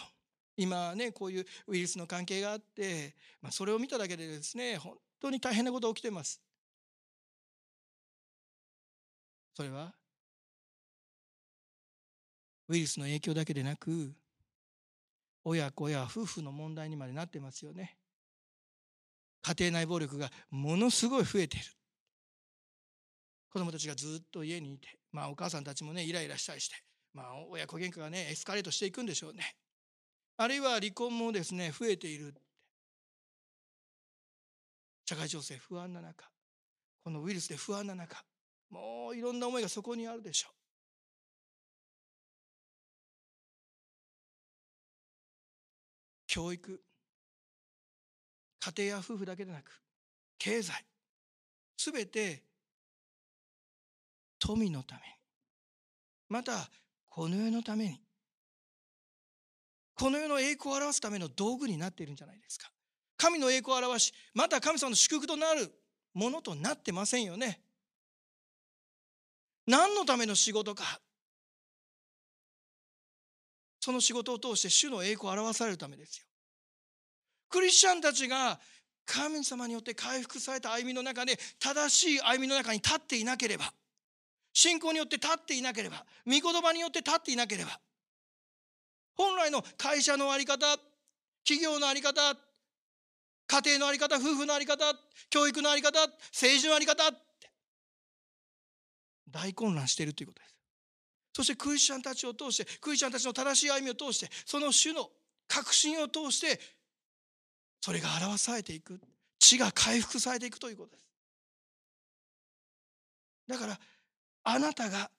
[0.56, 6.42] 今ねこういうウイルスの関係があって、まあ、それを見ただけでですね本当に大変なことが起きてます。
[9.54, 9.92] それは
[12.68, 14.12] ウイルスの影響だけでなく
[15.44, 17.96] 親子や夫婦の問題にまでなってますよね。
[19.42, 21.66] 家庭内暴力がものすごい増えている。
[23.50, 26.76] 子供たちがずっと家にいてまあお母さんたちもねイライラしたりして
[27.14, 29.56] まあ親子喧嘩がねエスカレートしていくんでしょうね。
[30.36, 32.34] あるいは離婚もですね増えている。
[35.06, 36.28] 社会情勢不安な中
[37.02, 38.22] このウイルスで不安な中
[38.68, 40.52] もういろんな思いがそこにあるでしょう。
[46.26, 46.80] 教育
[48.60, 49.82] 家庭や夫婦だけでなく
[50.38, 50.84] 経済
[51.78, 52.42] すべて
[54.38, 55.06] 富のために。
[56.28, 56.68] また
[57.18, 58.00] この世のために。
[59.96, 62.70] この世の栄光を表すための道具になっているんじゃないですか。
[63.16, 65.68] 神の栄光を表しまた神様の祝福となる
[66.14, 67.60] ものとなってませんよね。
[69.66, 71.00] 何のための仕事か。
[73.80, 76.24] その仕事を通して主の栄光を表されるためですよ。
[77.50, 78.60] クリスチャンたちが
[79.06, 83.72] 神様によって回復された歩みの中で正しい歩みの中に立っていなければ
[84.52, 87.78] 信仰によって立っていなければ御言葉によって立っていなければ
[89.14, 90.66] 本来の会社の在り方
[91.44, 92.34] 企業の在り方
[93.46, 94.94] 家庭の在り方夫婦の在り方
[95.30, 96.00] 教育の在り方
[96.32, 97.02] 政治の在り方
[99.30, 100.54] 大混乱しているということです。
[101.34, 105.08] そしてクリスチャンたちを通してクリスチャンたちの正しい歩みを通してその種の
[105.46, 106.60] 確信を通して
[107.80, 109.00] それが表されていく。
[109.38, 111.06] 血が回復されていくということです。
[113.46, 113.80] だから
[114.50, 115.10] あなたが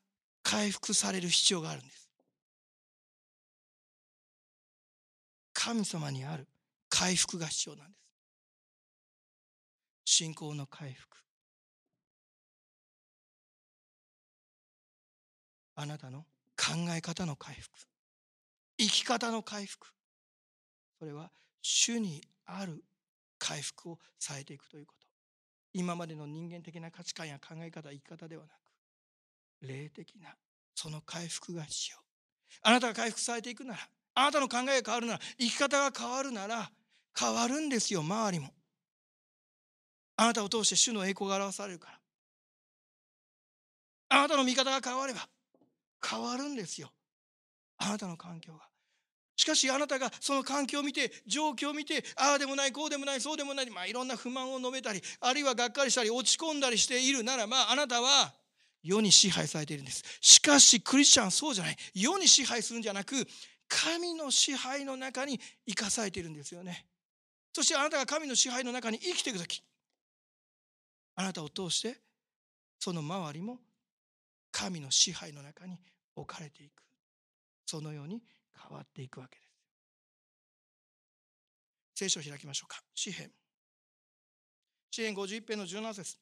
[0.41, 2.09] 回復される必要があるんです。
[5.53, 6.47] 神様にある
[6.89, 7.93] 回復が必要なんで
[10.03, 10.13] す。
[10.13, 11.15] 信仰の回復。
[15.75, 16.21] あなたの
[16.57, 17.77] 考え方の回復。
[18.79, 19.85] 生き方の回復。
[20.97, 21.29] それは
[21.61, 22.83] 主にある
[23.37, 25.05] 回復をされていくということ。
[25.73, 28.58] 今までの人間的な価値観や考え方生き方ではなく
[29.61, 30.35] 霊的な
[30.75, 31.97] その回復が必要。
[32.61, 33.79] あなたが回復されていくなら
[34.15, 36.69] あなたの考えが変わるなら生き方が変わるなら
[37.17, 38.49] 変わるんですよ周りも。
[40.17, 41.99] あなたを通して主の栄光が表されるから。
[44.09, 45.27] あなたの見方が変われば
[46.05, 46.91] 変わるんですよ。
[47.77, 48.69] あなたの環境が。
[49.39, 58.33] しかしあなたがその環境を見て状況を見てああでもないこうでもないそうでもない、まあ、いろんな不満を述べたりあるいはがっかりしたり落ち込んだりしているならばあなたは
[58.81, 60.03] 世に支配されているんです。
[60.21, 61.77] しかしクリスチャンはそうじゃない。
[61.93, 63.15] 世に支配するんじゃなく
[63.67, 66.85] 神の支配の中に生かされているんですよね。
[67.53, 69.63] そしてあなたが神の支配の中に生きていく時
[71.15, 71.97] あなたを通して
[72.79, 73.59] その周りも
[74.51, 75.77] 神の支配の中に
[76.15, 76.83] 置かれていく。
[77.65, 78.23] そのように
[78.67, 79.49] 変わっていくわけです。
[81.95, 82.81] 聖書を開きましょうか。
[82.95, 83.29] 詩篇。
[84.89, 86.17] 詩篇51編の17節。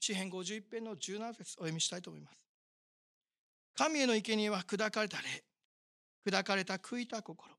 [0.00, 2.36] 詩篇51編の17節お読みしたいと思います。
[3.76, 5.44] 神への生贄は砕かれた霊
[6.26, 7.50] 砕かれた悔いた心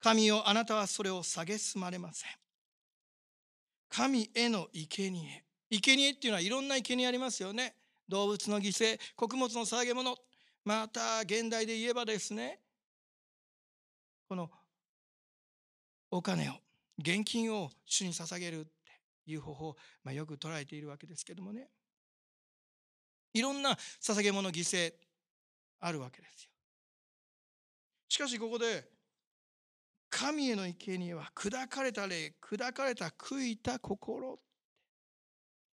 [0.00, 2.30] 神よあなたはそれを蔑まれません。
[3.88, 7.76] 神への生贄生贄っていうのはいろんな生贄ありますよね。
[8.08, 10.16] 動物の犠牲穀物の捧げ物
[10.64, 12.60] また現代で言えばですね
[14.28, 14.50] この
[16.10, 16.54] お金を
[16.98, 18.66] 現金を主に捧げる
[19.26, 21.68] いう方法を、まあ、よく捉えているわけですけどもね。
[23.34, 24.92] いろんな捧げ物犠牲
[25.80, 26.50] あるわけですよ。
[28.08, 28.88] しかしここで
[30.10, 34.38] 神への生贄は砕かれた霊砕かれた悔いた心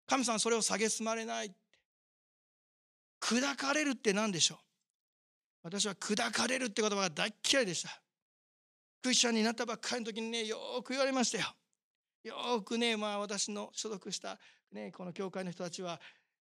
[0.07, 1.55] 神様それを蔑まれない
[3.21, 4.59] 砕かれるって何でしょう？
[5.63, 7.89] 私は砕かれるって言葉が大嫌いでした。
[9.01, 11.47] クリスチャンになったばっかりの時にねよく言われましたよ。
[12.25, 14.39] よくねまあ私の所属した
[14.73, 16.01] ねこの教会の人たちは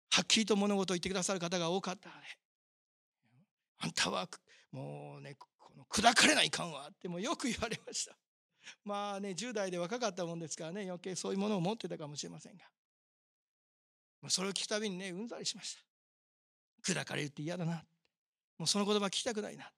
[0.10, 2.22] はっきりと物事を言ってくださる方が多かったので
[3.80, 4.28] あんたは
[4.72, 8.16] もうねこの砕かれないかんわってもよく言われました。
[8.86, 12.64] まあね10代で若かったもんですからね余計そういうものを持ってたかもしれませんが。
[14.30, 15.76] それを聞くたびにねうんざりしまし
[16.86, 16.94] た。
[16.94, 17.84] 砕かれるって嫌だな。
[18.58, 19.70] もうその言葉聞きたくないな。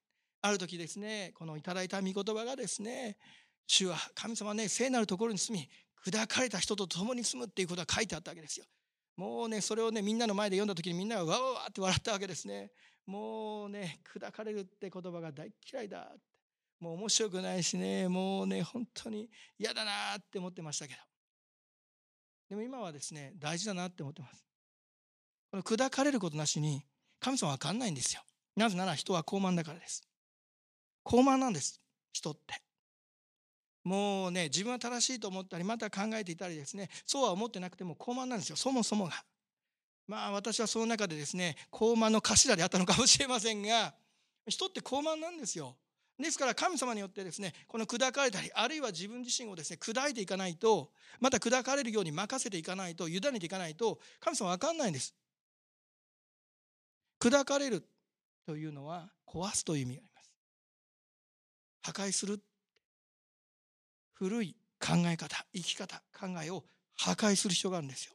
[0.41, 3.17] ある時ですねこのいただいた御言葉がですね
[3.65, 5.67] 主は神様ね聖なるところに住み
[6.05, 8.65] 砕かれた人と共に住むっていうことが書いてあったわけですよ。
[9.17, 12.71] もうねそれをねみんなの前で読んだ時にみんながわわわって笑ったわけですね。
[13.07, 16.11] もうね砕かれるって言葉が大嫌いだ
[16.79, 18.07] もう面白くないしね。
[18.07, 20.99] もうね本当に嫌だなって思ってましたけど。
[22.49, 24.45] でも今はですね大事だなって思ってます。
[25.49, 26.85] この砕かれることなしに
[27.19, 28.21] 神様は分かんないんですよ。
[28.55, 30.03] なぜなら人は傲慢だからです。
[31.03, 31.81] 高慢なんです。
[32.11, 32.64] 人って。
[33.85, 39.11] もうね自分は正しいと思ったりまた考えていたりですねそうは思ってなくても高慢なんですよそもそもが。
[40.07, 43.93] まあ私はその中でですね高慢の頭であったのかもしれませんが
[44.47, 45.77] 人って高慢なんですよ。
[46.19, 55.13] ですから神様によってですねこの砕かれたりあるいは自分自身をですね砕いていかないとまた砕かれるように任せていかないと委ねていかないと神様は分かんないんです。
[57.19, 57.83] 砕かれる
[58.45, 60.31] というのは壊すという意味があります。
[61.97, 62.39] 破壊する
[64.15, 66.63] 古い考え方生き方考えを
[66.95, 68.13] 破壊する必要があるんですよ。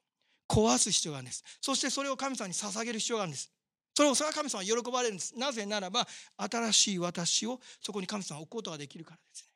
[0.49, 1.45] 壊す必要があるんです。
[1.61, 3.53] そしてそれを神様に捧げる必要があるんです。
[3.95, 5.39] それを神様は喜ばれるんです。
[5.39, 9.49] なぜならば新しい私をそこに神様は置くことができるからですね。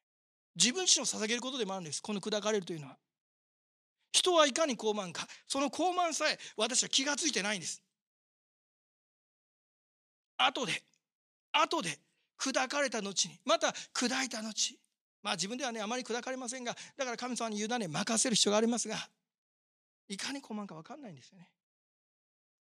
[0.57, 2.03] 自分自身を捧げることでもあるんです。
[2.03, 2.97] この砕かれるというのは。
[4.13, 5.27] 人はいかに高慢か。
[5.49, 7.83] その高慢さえ私は気が付いてないんです。
[10.37, 10.83] 後で
[11.53, 11.99] 後で
[12.39, 14.79] 砕かれた後にまた砕いた後
[15.25, 18.97] まあ自分ではねあまり砕かれませんがだから神様に委ね任せる必要がありますが
[20.07, 21.49] いかに高慢か分かんないんですよね。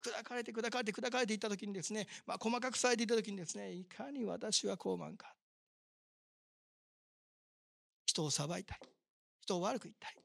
[0.06, 5.34] 砕かれて砕かれて砕かれていった時にですね、まあ、細かくされていった時にですねいかに私は高慢か。
[8.06, 8.90] 人を裁いたり
[9.42, 10.16] 人を悪く言ったり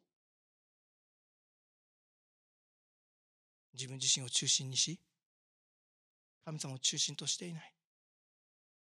[3.74, 4.98] 自分自身を中心にし
[6.44, 7.73] 神様を中心としていない。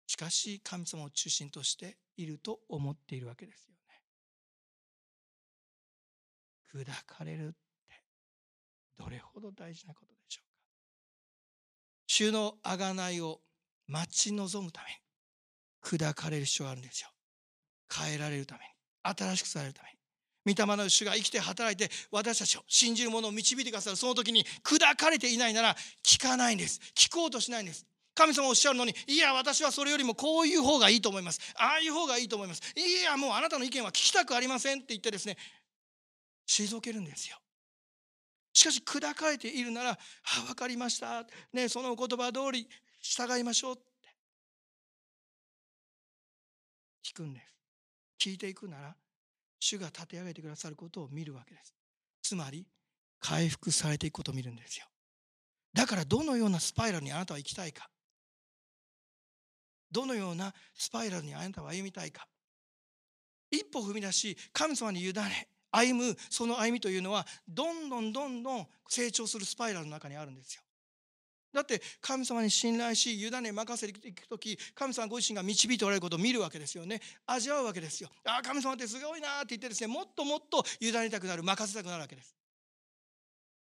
[0.07, 3.73] しかし神様を中心としていると思っているわけですよ
[6.79, 6.85] ね。
[6.85, 7.55] 砕かれるって
[8.97, 10.55] どれほど大事なことでしょうか。
[12.07, 13.41] 主の贖いを
[13.87, 14.97] 待ち望むために
[15.81, 17.09] 砕かれる必要があるんですよ。
[17.93, 18.65] 変えられるために
[19.03, 19.95] 新しくされるために。
[20.55, 26.79] 御霊の主が生きて働いて私たちを信じる者を導いてくださるその時に砕かれていないなら聞かないんです。
[26.95, 27.85] 聞こうとしないんです。
[28.15, 31.39] 神様おっしゃるのにいや私はそれよりもこういう方がいいと思います。
[31.55, 32.61] ああいう方がいいと思います。
[32.75, 35.37] いやもうあなたの意見は聞きたくありませんって言ってですね
[36.47, 37.37] 退けるんですよ。
[38.53, 39.91] しかし砕かれているなら
[40.37, 42.69] 「あ分かりました」ねそのお言葉通り
[43.01, 43.83] 従いましょうって。
[47.03, 47.55] 聞くんです。
[48.17, 48.95] 聞いていくなら
[49.59, 51.75] 主が立て上げてくださることを見るわけです。
[52.21, 52.65] つまり
[53.19, 54.85] 回復されていくことを見るんですよ。
[55.73, 57.89] だからどのようなスパイラルにあなたは行きたいか。
[59.95, 62.27] どのようなスパイラルにあなたは歩みたいか。
[63.49, 70.61] 一歩踏み出し神様に委ね歩むその歩みというのはどんどんどんどん成長するスパイラルの中にあるんですよ。
[71.53, 76.99] だって神様に信頼し委ね任せていく時神様ご自身が導いておられることを見るわけですよね。
[77.25, 78.09] 味わうわけですよ。
[78.25, 82.35] ああ神様ってすごいなって言ってですねもっともっと委ねたくなる任せたくなるわけです。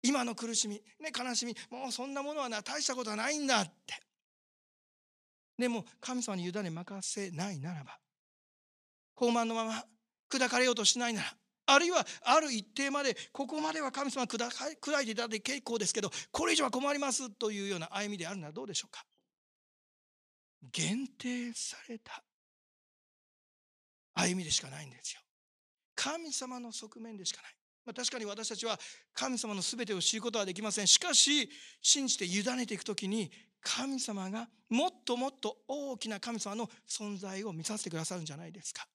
[0.04, 4.09] 今の苦しみ、ね、悲しみもうそんなものはな大したことはないんだって。
[5.60, 8.00] でも神様に委ね任せないならば
[9.14, 9.84] 高慢のまま
[10.32, 11.28] 砕かれようとしないなら
[11.66, 14.38] あるいはある一定までここまでは神様砕
[14.82, 19.04] 砕いていただいて結構ですけどこれ以上は困りますというような歩みであるならどうでしょうか？
[20.72, 22.24] 限定された
[24.16, 25.22] 歩みでしかないんですよ。
[25.96, 27.52] 神様の側面でしかない、
[27.86, 28.80] まあ、確かに私たちは
[29.14, 30.88] 神様の全てを知ることはできません。
[30.88, 31.50] しかし
[31.82, 38.88] 信じて委ねていく時に神様がもっともっと大きな神様の存在を見させてくださるんじゃないですか。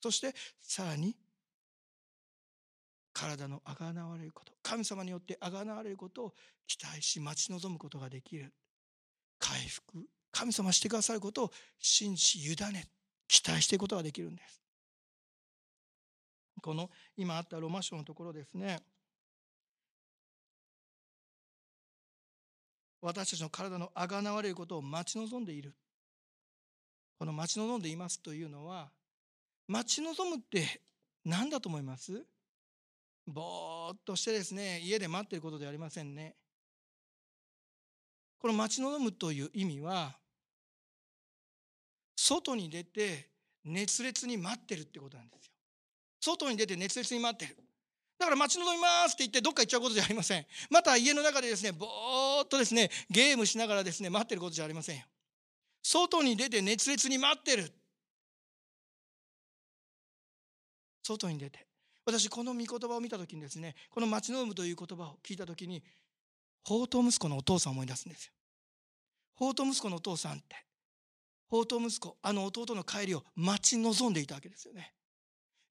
[0.00, 1.16] そしてさらに
[3.12, 4.52] 体のあがなわれること。
[4.62, 6.34] 神様によってあがなわれることを
[6.66, 8.52] 期待し待ち望むことができる。
[9.38, 10.06] 回復。
[10.30, 12.86] 神様してくださることを信じ委ね
[13.26, 14.62] 期待していくことができるんです。
[16.62, 18.80] この今あったロマ書のところですね。
[23.00, 25.74] 私たちの体のあがなわれることを待ち望んでいる。
[27.18, 28.90] この待ち望んでいますというのは
[29.66, 30.80] 待ち望むって
[31.24, 32.24] 何だと思います？
[33.26, 36.36] ぼーっとしてですね家で待ってることではありませんね。
[38.40, 40.16] この待ち望むという意味は
[42.16, 43.28] 外に出て
[43.64, 45.52] 熱烈に待ってるってことなんですよ。
[46.20, 47.56] 外に出て熱烈に待ってる。
[48.18, 55.04] だから待ち望みますって言ってどっか行っちゃうことじゃありませんまた家の中でですねぼーっとですねゲームしながらですね待ってることじゃありませんよ
[55.82, 57.72] 外に出て熱烈に待ってる
[61.02, 61.66] 外に出て
[62.04, 65.82] 私この御言葉を見た時にですねこの「待ち望む」という言葉を聞いた時に
[66.64, 68.32] 法と息子のお父さんを思い出すんですよ。
[69.34, 70.56] 法と息子のお父さんって
[71.48, 74.92] 法と息子あの弟の帰りを待ち望んでいたわけですよね。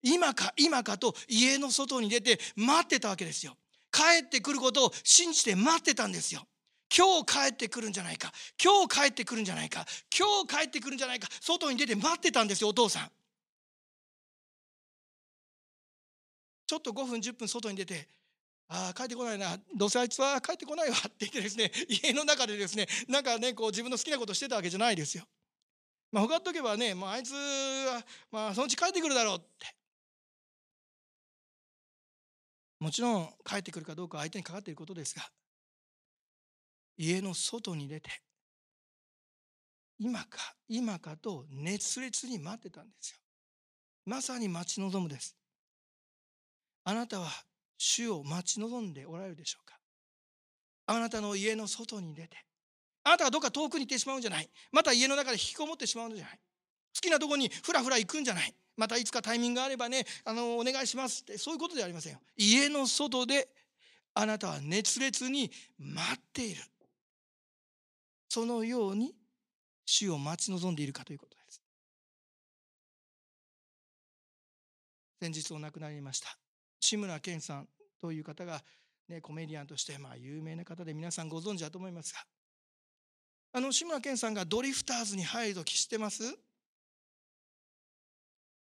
[0.06, 3.56] 今か今かと家の外に出て待ってたわけですよ。
[3.90, 6.46] 帰ってくることを信じて待ってたんですよ。
[6.96, 8.30] 今日帰ってくるんじゃないか。
[8.62, 9.84] 今日帰ってくるんじゃないか。
[10.16, 11.28] 今日帰ってくるんじゃないか。
[11.40, 13.10] 外に出て待ってたんですよお父さん。
[16.68, 18.08] ちょっと5分10分外に出て
[18.68, 19.58] ああ帰ってこないな。
[19.76, 20.96] どうせあいつは帰ってこないわ。
[20.96, 25.24] って言ってですね家の中でですねなんかねこう自分の好きなことしてたわけじゃないですよ。
[26.12, 29.74] まあ、他っとけばねもうあいつは、まあ、そのうち帰ってくるだろうって。
[32.78, 35.22] もちろん帰ってくるかどうか相手にかかっていることですが
[36.98, 38.10] 家の外に出て
[39.98, 43.18] 今か今かと熱烈に待ってたんですよ。
[44.04, 45.34] まさに待ち望むです。
[46.84, 47.28] あなたは
[47.78, 49.78] 主を待ち望んでおられるでしょうか？
[50.86, 52.36] あなたの家の外に出て
[53.04, 54.50] あなたがどっか遠くに行ってしまうんじゃない。
[54.70, 56.38] また家の中で引きこもってしまうんじゃない。
[56.94, 58.54] 好きなとこにふらふら行くんじゃない。
[58.76, 62.20] またいつかタイミングがあればねあのお願いしますってそういうことではありませんよ。
[62.36, 63.48] 家の外で
[64.14, 66.62] あなたは熱烈に待っている。
[68.28, 69.14] そのように
[69.84, 71.62] 主を待ち望んでいるかということです。
[75.20, 76.28] 先日お亡くなりました
[76.78, 77.68] 志村けんさん
[78.00, 78.62] という方が、
[79.08, 82.20] ね、コメディアンとしてまあ有名な方で皆さんご存知だと思いますが
[83.54, 86.22] あの志村けんさんがドリフターズに入る時知ってます？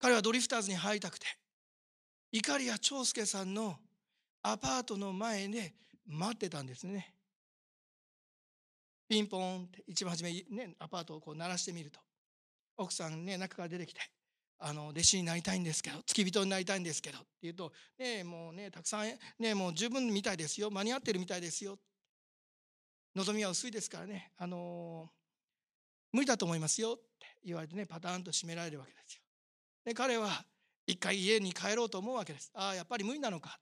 [0.01, 1.27] 彼はドリフターズに入りたくて
[2.33, 3.77] 碇谷長介さんの
[4.43, 5.75] アパートの前で
[6.07, 7.15] 待ってたんですね。
[9.09, 11.99] ピンポンって一番初めねアパートをこう鳴らしてみると
[12.77, 14.01] 奥さんね中から出てきて
[14.59, 19.07] あの弟子になりたいんですけど付き人になりたいんですけどって言うとねもうねたくさん
[19.39, 20.71] ねもう十分みたいですよ。
[20.71, 21.79] 間に合ってるみたいですよ。
[23.17, 24.33] 望みは薄いですからね。
[24.37, 25.11] あの
[26.13, 29.18] 無理だと思いますよって言われてねパターンと締められるわけですよ。
[29.89, 30.45] で彼は
[30.87, 32.51] 一回家に帰ろうと思うわけです。
[32.53, 33.59] ああやっぱり無理なのか。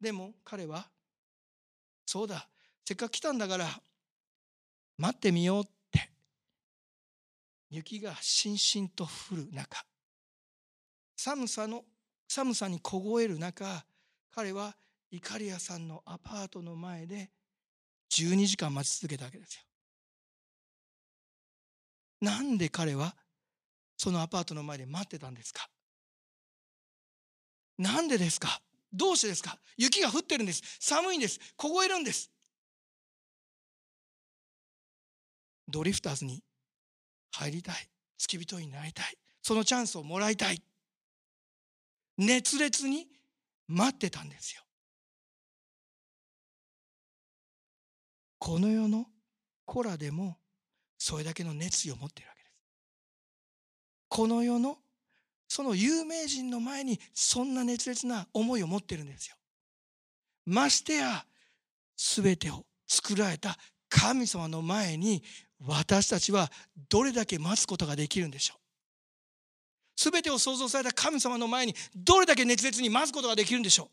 [0.00, 0.88] でも彼は
[2.04, 2.48] そうだ
[2.84, 3.68] せっかく来たんだから
[4.98, 6.10] 待ってみようって
[7.70, 9.84] 雪がしんしんと降る中
[11.16, 11.84] 寒さの
[12.26, 13.84] 寒さに凍える中
[14.34, 14.74] 彼は
[15.12, 17.30] イカリアさんのアパートの前で
[18.10, 19.62] 12時間待ち続けたわけですよ。
[22.20, 23.14] なんで彼は
[23.96, 25.68] そのアパートの前で待ってたんですか？
[27.78, 28.60] なんでですか？
[28.92, 29.58] どうしてですか？
[29.76, 30.62] 雪が降ってるんです。
[30.80, 31.38] 寒いんです。
[31.56, 32.30] 凍えるんです。
[35.68, 36.42] ドリフターズに
[37.32, 37.88] 入りたい。
[38.18, 39.16] 付き人になりたい。
[39.42, 40.62] そのチャンスをもらいたい。
[42.16, 43.08] 熱烈に
[43.68, 44.62] 待ってたんですよ。
[48.38, 49.06] この世の
[49.64, 50.38] 子らでも
[50.96, 52.35] それだけの熱意を持っているわ
[54.08, 54.78] この世の
[55.48, 59.36] その有名人の前にそんな熱烈な思いを持ってるんですよ。
[60.44, 61.24] ましてや
[61.96, 63.56] 全てを作られた
[63.88, 65.22] 神様の前に
[65.64, 66.50] 私たちは
[66.88, 68.60] どれだけ待つことができるんでしょう。
[69.96, 73.88] 全てを創造された神様の前にどれだけ熱烈に待つことができるんでしょう。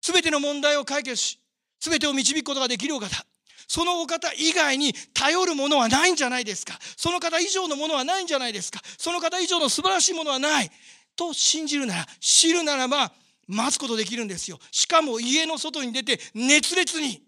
[0.00, 1.40] 全ての問題を解決し
[1.80, 3.24] 全てを導くことができるお方。
[3.66, 6.78] そのお方以外に頼るものはないんじゃないですか。
[6.96, 8.80] その方以上のものはないんじゃないですか。
[8.98, 10.70] その方以上の素晴らしいものはない。
[11.16, 13.12] と信じるなら知るならば
[13.48, 14.58] 待つことできるんですよ。
[14.70, 17.22] しかも家の外に出て熱烈に。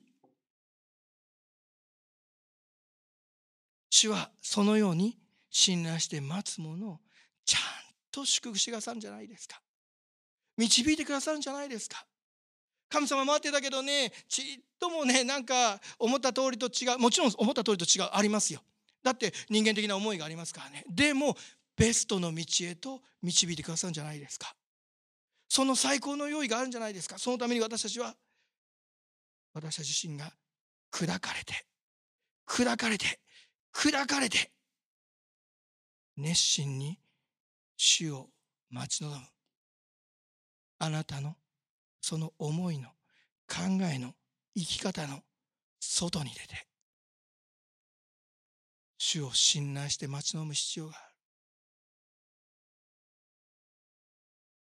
[3.91, 5.19] 主はそのように
[5.51, 7.01] 信頼して待つ者を
[7.45, 7.61] ちゃん
[8.13, 9.61] と祝福してくださるんじゃないですか。
[10.57, 12.07] 導いてくださるんじゃないですか。
[12.91, 14.45] 神様待ってたけどねちっ
[14.79, 16.99] ともねなんか思った通りと違う。
[16.99, 18.61] もちろん思った通りと違うありますよ。
[19.03, 20.85] だって人間的な思いがありますからね。
[20.91, 21.37] でも
[21.77, 24.55] ベストの道へと導いてくださるんじゃないですか。
[25.49, 27.19] その最高の用意があるんじゃないですか。
[27.19, 28.15] そのために私たちは
[29.55, 30.33] 私たち自身が
[30.93, 31.55] 砕かれて
[32.47, 33.21] 砕かれて
[33.73, 34.51] 砕かれて
[36.17, 36.99] 熱心に
[37.77, 38.29] 主を
[38.71, 39.27] 待ち望む。
[40.79, 41.37] あなたの
[42.01, 42.89] その思いの
[43.49, 44.15] 考えの
[44.57, 45.21] 生き方の
[45.81, 46.67] 外に出て
[48.99, 51.05] 主を信頼して待ち望む必要がある。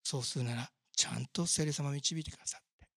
[0.04, 2.88] そうするならちゃんと聖霊様を導いてくださって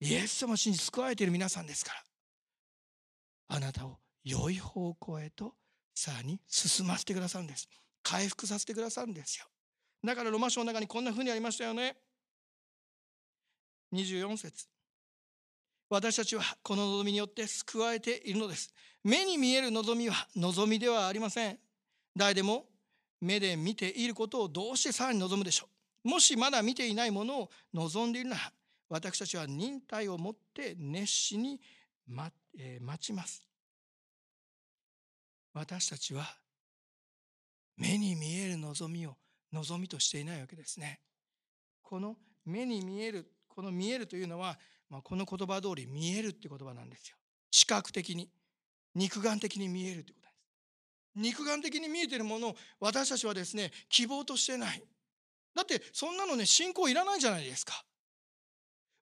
[0.00, 1.92] イエス様を信じ救われている皆さんですか
[3.48, 5.54] らあなたを良い方向へと
[5.94, 7.68] さらに進ませてくださるんです。
[8.02, 9.46] 回復させてくださるんですよ。
[10.04, 11.96] だからロマ書の中にこんなふうにありましたよね。
[13.92, 14.66] 24節。
[15.88, 18.72] 私たちはこの望みによって救われているのです。
[19.04, 21.58] 目に見える望みは望みではありません。
[22.16, 22.66] 誰でも
[23.20, 25.68] 目で見ていることをどうしてさらに望むでしょ
[26.04, 26.08] う。
[26.08, 28.52] もしまだ見ていないものを望んでいるなら
[28.88, 31.60] 私たちは忍耐をもって熱心に
[32.06, 33.46] 待,、え、待ちます。
[35.52, 36.24] 私たちは
[37.76, 39.16] 目に見える望みを
[39.52, 41.00] 望みとしていないわけですね。
[41.82, 44.58] この目に見えるこの見えるというのは、
[44.90, 47.16] まあ、この言葉通り見えるって言葉なんですよ。
[47.50, 48.28] 視覚的に。
[48.94, 50.36] 肉眼的に見えるということです。
[51.16, 54.82] 肉眼的に見えているものを私たちはですね希望としてない。
[55.54, 57.82] だってそんなのね信仰いらないじゃないですか。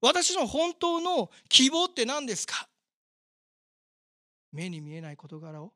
[0.01, 2.69] 私の本当の希望って何ですか？
[4.53, 5.73] 目に見えない事柄を。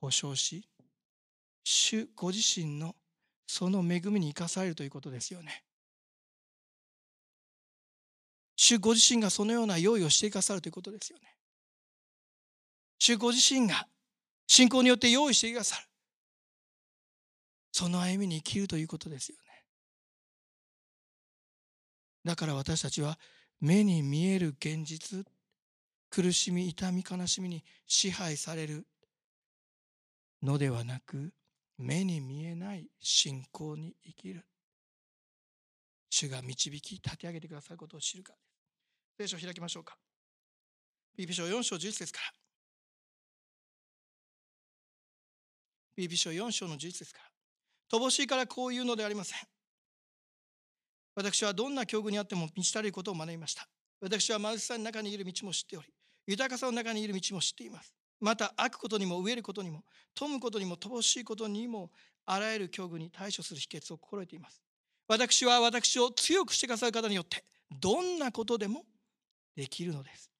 [0.00, 0.68] 保証し
[1.64, 2.94] 主ご自身の
[3.46, 5.64] その恵みに生かされるということですよね。
[8.66, 11.36] 主ご自身がそのような用意をしてくださるということですよね。
[12.98, 13.86] 主ご自身が
[14.46, 15.82] 信仰によって用意してくださる。
[17.72, 19.64] その歩みに生きるということですよね。
[22.24, 23.18] だから私たちは
[23.60, 25.26] 目に見える現実、
[26.08, 28.86] 苦しみ、痛み、悲しみに支配される
[30.42, 31.34] のではなく、
[31.76, 34.46] 目に見えない信仰に生きる。
[36.08, 38.32] 主が導き、立て上げてくださることを知るか
[39.16, 39.96] 聖書を開きましょうか。
[41.16, 42.32] ピーピ書4章11節から。
[45.96, 47.98] ピーピ書4章の11節から。
[47.98, 49.38] 乏しいからこういうのでありません。
[51.14, 53.68] 私はどんな境遇にあっても満ち足りることを学びました。
[54.00, 55.88] 私は貧しさの中にいる道も知っており、
[56.26, 57.94] 豊かさの中にいる道も知っています。
[58.20, 59.84] また、悪ことにも飢えることにも、
[60.14, 61.90] 富むことにも乏しいことにも、
[62.26, 64.60] あらゆる境遇に対処する秘訣を心得ています。
[65.06, 68.84] 私は私を強くしてくださる方によって、どんなことでも
[69.56, 70.30] できるのです。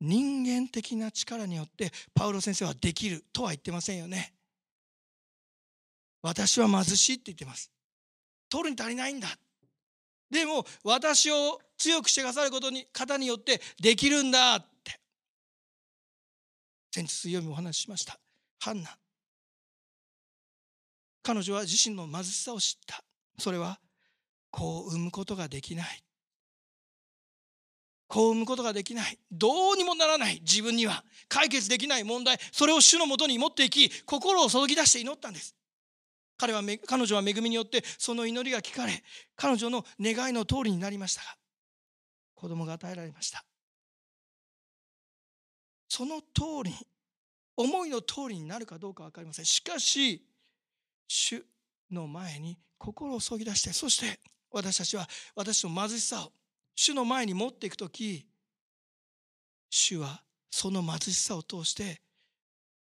[0.00, 4.32] 人間的な力によってパウロ先生はできるとは言ってませんよね。
[6.22, 7.70] 私は貧しいって言ってます。
[8.48, 9.28] 取るに足りないんだ。
[10.30, 15.00] でも私を強くしてくださることに方によってできるんだって
[16.92, 18.18] 先日水曜日お話ししました
[18.60, 18.96] ハンナ
[21.22, 23.02] 彼女は自身の貧しさを知った
[23.38, 23.80] それは
[24.50, 26.02] 子を産むことができない
[28.10, 29.18] 子を産むことができない。
[29.30, 30.40] どうにもならない。
[30.40, 31.04] 自分には。
[31.28, 32.38] 解決できない問題。
[32.52, 35.54] それを主のもとに持っていき心を注ぎ出して祈ったんです。
[36.36, 39.02] 彼は彼女は恵みによってその祈りが聞かれ
[39.36, 41.36] 彼女の願いの通りになりましたが
[42.34, 43.44] 子供が与えられました。
[45.86, 46.74] その通り
[47.56, 49.44] 思いの通りになるかどうか分かりません。
[49.44, 50.24] しかし
[51.06, 51.44] 主
[51.90, 54.18] の前に心をそぎ出してそして
[54.50, 55.06] 私たちは
[55.36, 56.32] 私の貧しさを
[56.82, 58.26] 主の前に持っていく時
[59.68, 62.00] 主はその貧しさを通して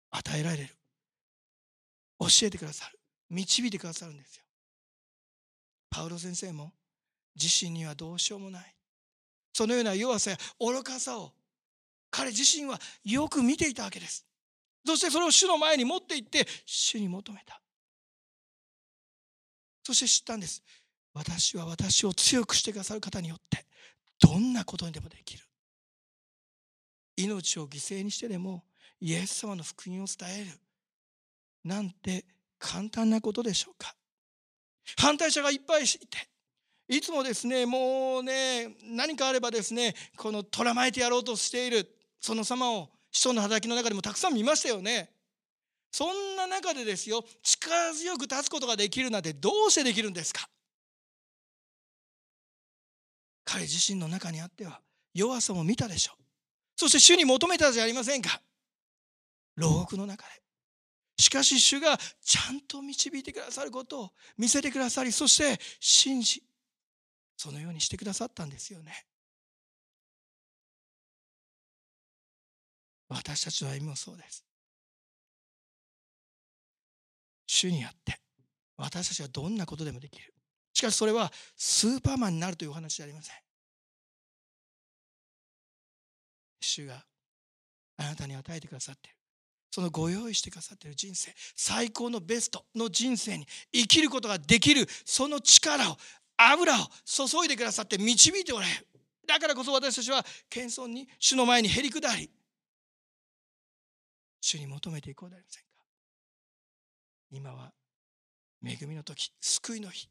[0.09, 0.69] 与えられる
[2.19, 2.97] 教えてくださる
[3.29, 4.43] 導いてくださるんですよ。
[5.91, 6.73] パウロ先生も
[7.39, 8.75] 自身にはどうしようもない。
[9.53, 11.31] そのような弱さや愚かさを
[12.09, 14.25] 彼自身はよく見ていたわけです。
[14.87, 17.61] そしてそれを主の前に持って行って主に求めた。
[19.83, 20.63] そして知ったんです。
[21.13, 23.63] 私は私を強くしてくださる方によって
[24.23, 25.43] どんなことにでもできる。
[27.17, 28.63] 命を犠牲にしてでも
[29.01, 30.51] イエス様の福音を伝える。
[31.65, 32.25] なんて
[32.57, 33.93] 簡単なことでしょうか
[34.97, 36.29] 反対者がいっぱいいて
[36.87, 45.09] いつもですねもうね何かあればですねこのとらまえてやろうとしているその様を人の働きの中でもたくさん見ましたよね
[45.91, 50.49] そんな中でですよ力強く立つことができるなんてどうしてできるんですか
[53.43, 54.81] 彼自身の中にあっては
[55.13, 56.23] 弱さも見たでしょう。
[56.75, 58.41] そして主に求めたじゃありませんか。
[59.55, 60.43] 牢獄の中で。
[61.17, 66.43] しかし主がちゃんと導いてくださることを見せてくださりそして信じ
[67.37, 69.05] そのようにしてくださったんですよね。
[73.09, 74.43] 私たちの歩みもそうです。
[77.45, 78.19] 主にあって
[78.77, 80.32] 私たちはどんなことでもできる。
[80.73, 83.35] しかしそれはスーパーマンになるというお話じゃありません。
[86.59, 87.05] 主が
[87.97, 89.17] あなたに与えてくださっている。
[89.69, 91.33] そのご用意してくださっている人生。
[91.55, 94.87] 最高のベストの人生に生きることができる。
[95.05, 95.97] その力を
[96.37, 98.87] 油を注いでくださって導いておられる。
[99.27, 102.29] だからこそ私たちは謙遜に主の前にへり下り。
[104.41, 105.69] 主に求めていこうではありませんか。
[107.31, 107.71] 今は
[108.63, 110.09] 恵みの時救いの日。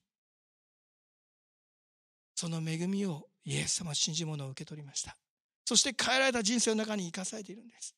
[2.42, 5.16] その恵みをイエス様信じ物を受け取りました。
[5.64, 7.94] そして変えられた人生の中に生かされているんです。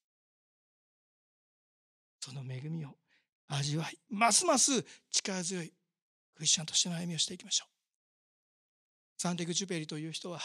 [2.20, 2.90] その恵みを
[3.48, 5.72] 味わいますます力強い
[6.34, 7.72] クリスチャンとしての歩みをしていきましょう。
[9.16, 10.40] サンテグ・チュペリという人は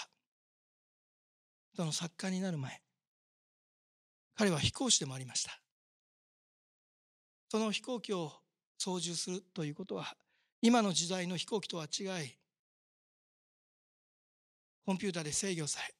[1.75, 2.81] その作家になる前
[4.37, 5.59] 彼は飛行士でもありました。
[7.49, 8.31] その飛行機を
[8.77, 10.15] 操縦するということは
[10.61, 12.39] 今の時代の飛行機とは違い
[14.89, 15.93] コンピューターで制御され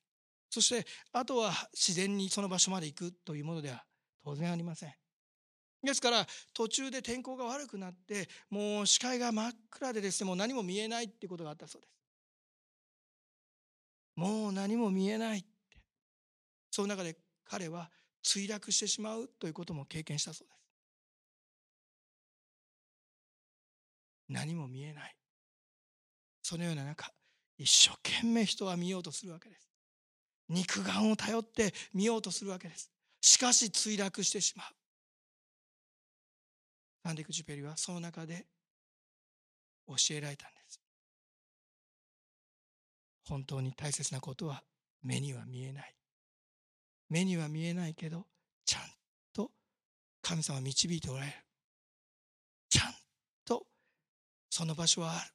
[0.49, 0.83] そして
[1.13, 3.83] あとは自然にその場所まで行くというものでは
[4.25, 4.93] 当然ありません。
[5.83, 6.25] ですから
[6.55, 11.91] 途中で天候が悪くなってもう視界が真っ暗でですねもう何も見えないっていうことがあったそうです。
[14.15, 15.47] もう何も見えないって。
[16.71, 17.15] その中で
[17.45, 17.91] 彼は
[18.25, 20.59] 墜落してしまうということも経験したそうです。
[24.29, 25.15] 何も見えない。
[26.41, 27.13] そのような中
[27.59, 29.69] 一生懸命人は見ようとするわけです。
[30.47, 32.89] 肉眼を頼って見ようとするわけです。
[33.21, 34.67] しかし墜落してしまう。
[37.03, 37.75] サンディク・ジュペリは？
[37.75, 38.45] その中で
[39.87, 40.79] 教えられたんです。
[43.27, 44.63] 本当に大切なことは
[45.03, 45.95] 目には見えない。
[47.09, 48.25] 目には見えないけど
[48.65, 48.81] ちゃん
[49.33, 49.51] と
[50.21, 51.33] 神様は導いておられる。
[52.69, 52.93] ちゃん
[53.43, 53.65] と
[54.49, 55.31] その場所はある。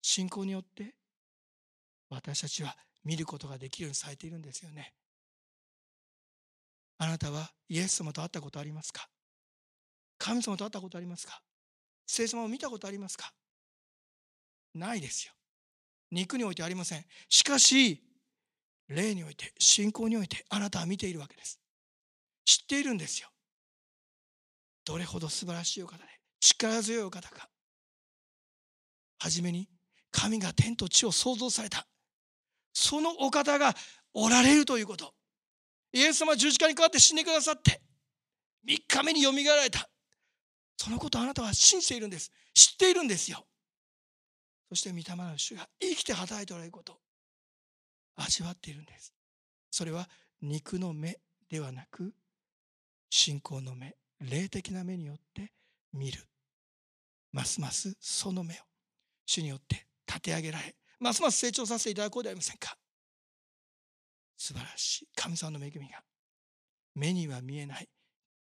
[0.02, 0.95] 信仰によって
[2.10, 4.93] 私たちは見ることができるようにされているんですよね。
[6.97, 9.08] あなたはイエス様と会ったことありますか？
[10.18, 11.41] 神様と会ったことありますか？
[12.06, 13.32] 聖様を見たことありますか？
[14.76, 15.34] ないですよ。
[16.12, 17.05] 肉においてありません。
[17.30, 18.03] しかし
[18.88, 21.59] 霊において信仰においてあなたは見ているわけです。
[22.45, 23.30] 知っているんですよ。
[24.86, 26.03] どれほど素晴らしいお方で
[26.39, 27.49] 力強いお方か。
[29.20, 29.70] 初めに
[30.12, 31.88] 神が天と地を創造された。
[32.74, 33.74] そのお方が
[34.14, 35.14] おられるということ。
[35.93, 37.82] イエス様十字架にかかって死んでくださって
[38.68, 39.89] 3日目によみがえられた。
[40.78, 42.32] そのことをあなたは信じているんです。
[42.53, 43.45] 知っているんですよ。
[44.72, 46.97] そして御霊の主が生きて働いておられること
[48.15, 49.13] 味わっているんです。
[49.69, 50.07] それは
[50.41, 51.19] 肉の目
[51.49, 52.13] ではなく
[53.09, 55.51] 信仰の目霊的な目によって
[55.91, 56.26] 見る。
[57.34, 58.57] ますますその目を
[59.26, 62.78] 主によって立て上げられますます成長させていただこうではありませんか。
[64.38, 65.07] 素晴らしい。
[65.17, 66.01] 神様の恵みが
[66.95, 67.89] 目には見えない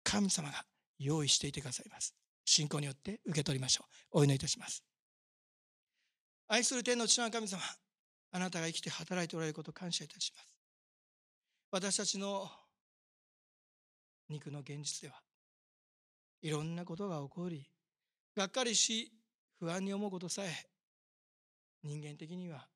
[0.04, 0.64] 神様が
[1.00, 2.14] 用意していてくださいます。
[2.44, 4.18] 信仰によって受け取りましょう。
[4.20, 4.84] お祈りいたします。
[6.52, 7.62] 愛する天の父の神様
[8.32, 10.48] あなたが生きて働いておられることを感謝いたします。
[11.70, 12.50] 私たちの
[14.28, 15.14] 肉の現実では
[16.42, 17.64] いろんなことが起こり
[18.34, 19.12] がっかりし
[19.60, 20.50] 不安に思うことさえ
[21.84, 22.66] 人間的には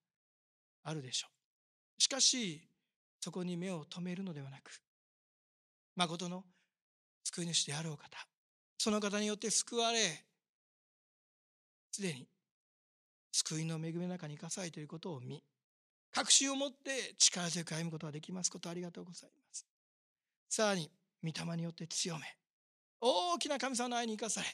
[0.85, 1.29] あるでしょ
[1.99, 2.01] う。
[2.01, 2.63] しかし
[3.21, 4.71] そこに目を留めるのではなく
[5.97, 6.45] 誠の
[7.25, 8.05] 救い主であるお方
[8.79, 9.99] その方によって救われ
[11.91, 12.29] すでに
[13.35, 15.43] 救いの恵みの中に生かされていることを見
[16.13, 19.67] 確信を持って力強く歩むことができますことありがとうございます。
[20.49, 20.89] さらに
[21.21, 22.23] 御霊によって強め
[23.01, 24.47] 大きな神様の愛に生かされ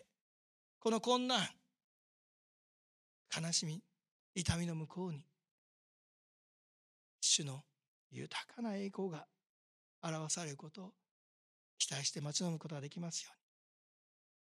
[0.78, 1.40] この困難
[3.36, 3.82] 悲しみ
[4.34, 5.26] 痛みの向こうに
[7.20, 7.64] 主の
[8.10, 9.26] 豊かな栄光が
[10.02, 10.92] 表されることを
[11.76, 13.42] 期待して待ち望むことができますように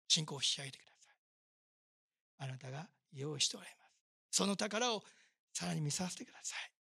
[0.08, 2.46] 信仰を引き上げてください。
[2.46, 3.81] あなたが用意しておられます。
[4.32, 5.04] その宝を
[5.54, 6.72] さらに見させてください。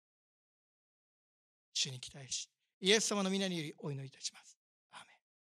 [1.74, 2.48] 主に期待し
[2.80, 4.59] イエス様の皆によりお祈りいたします。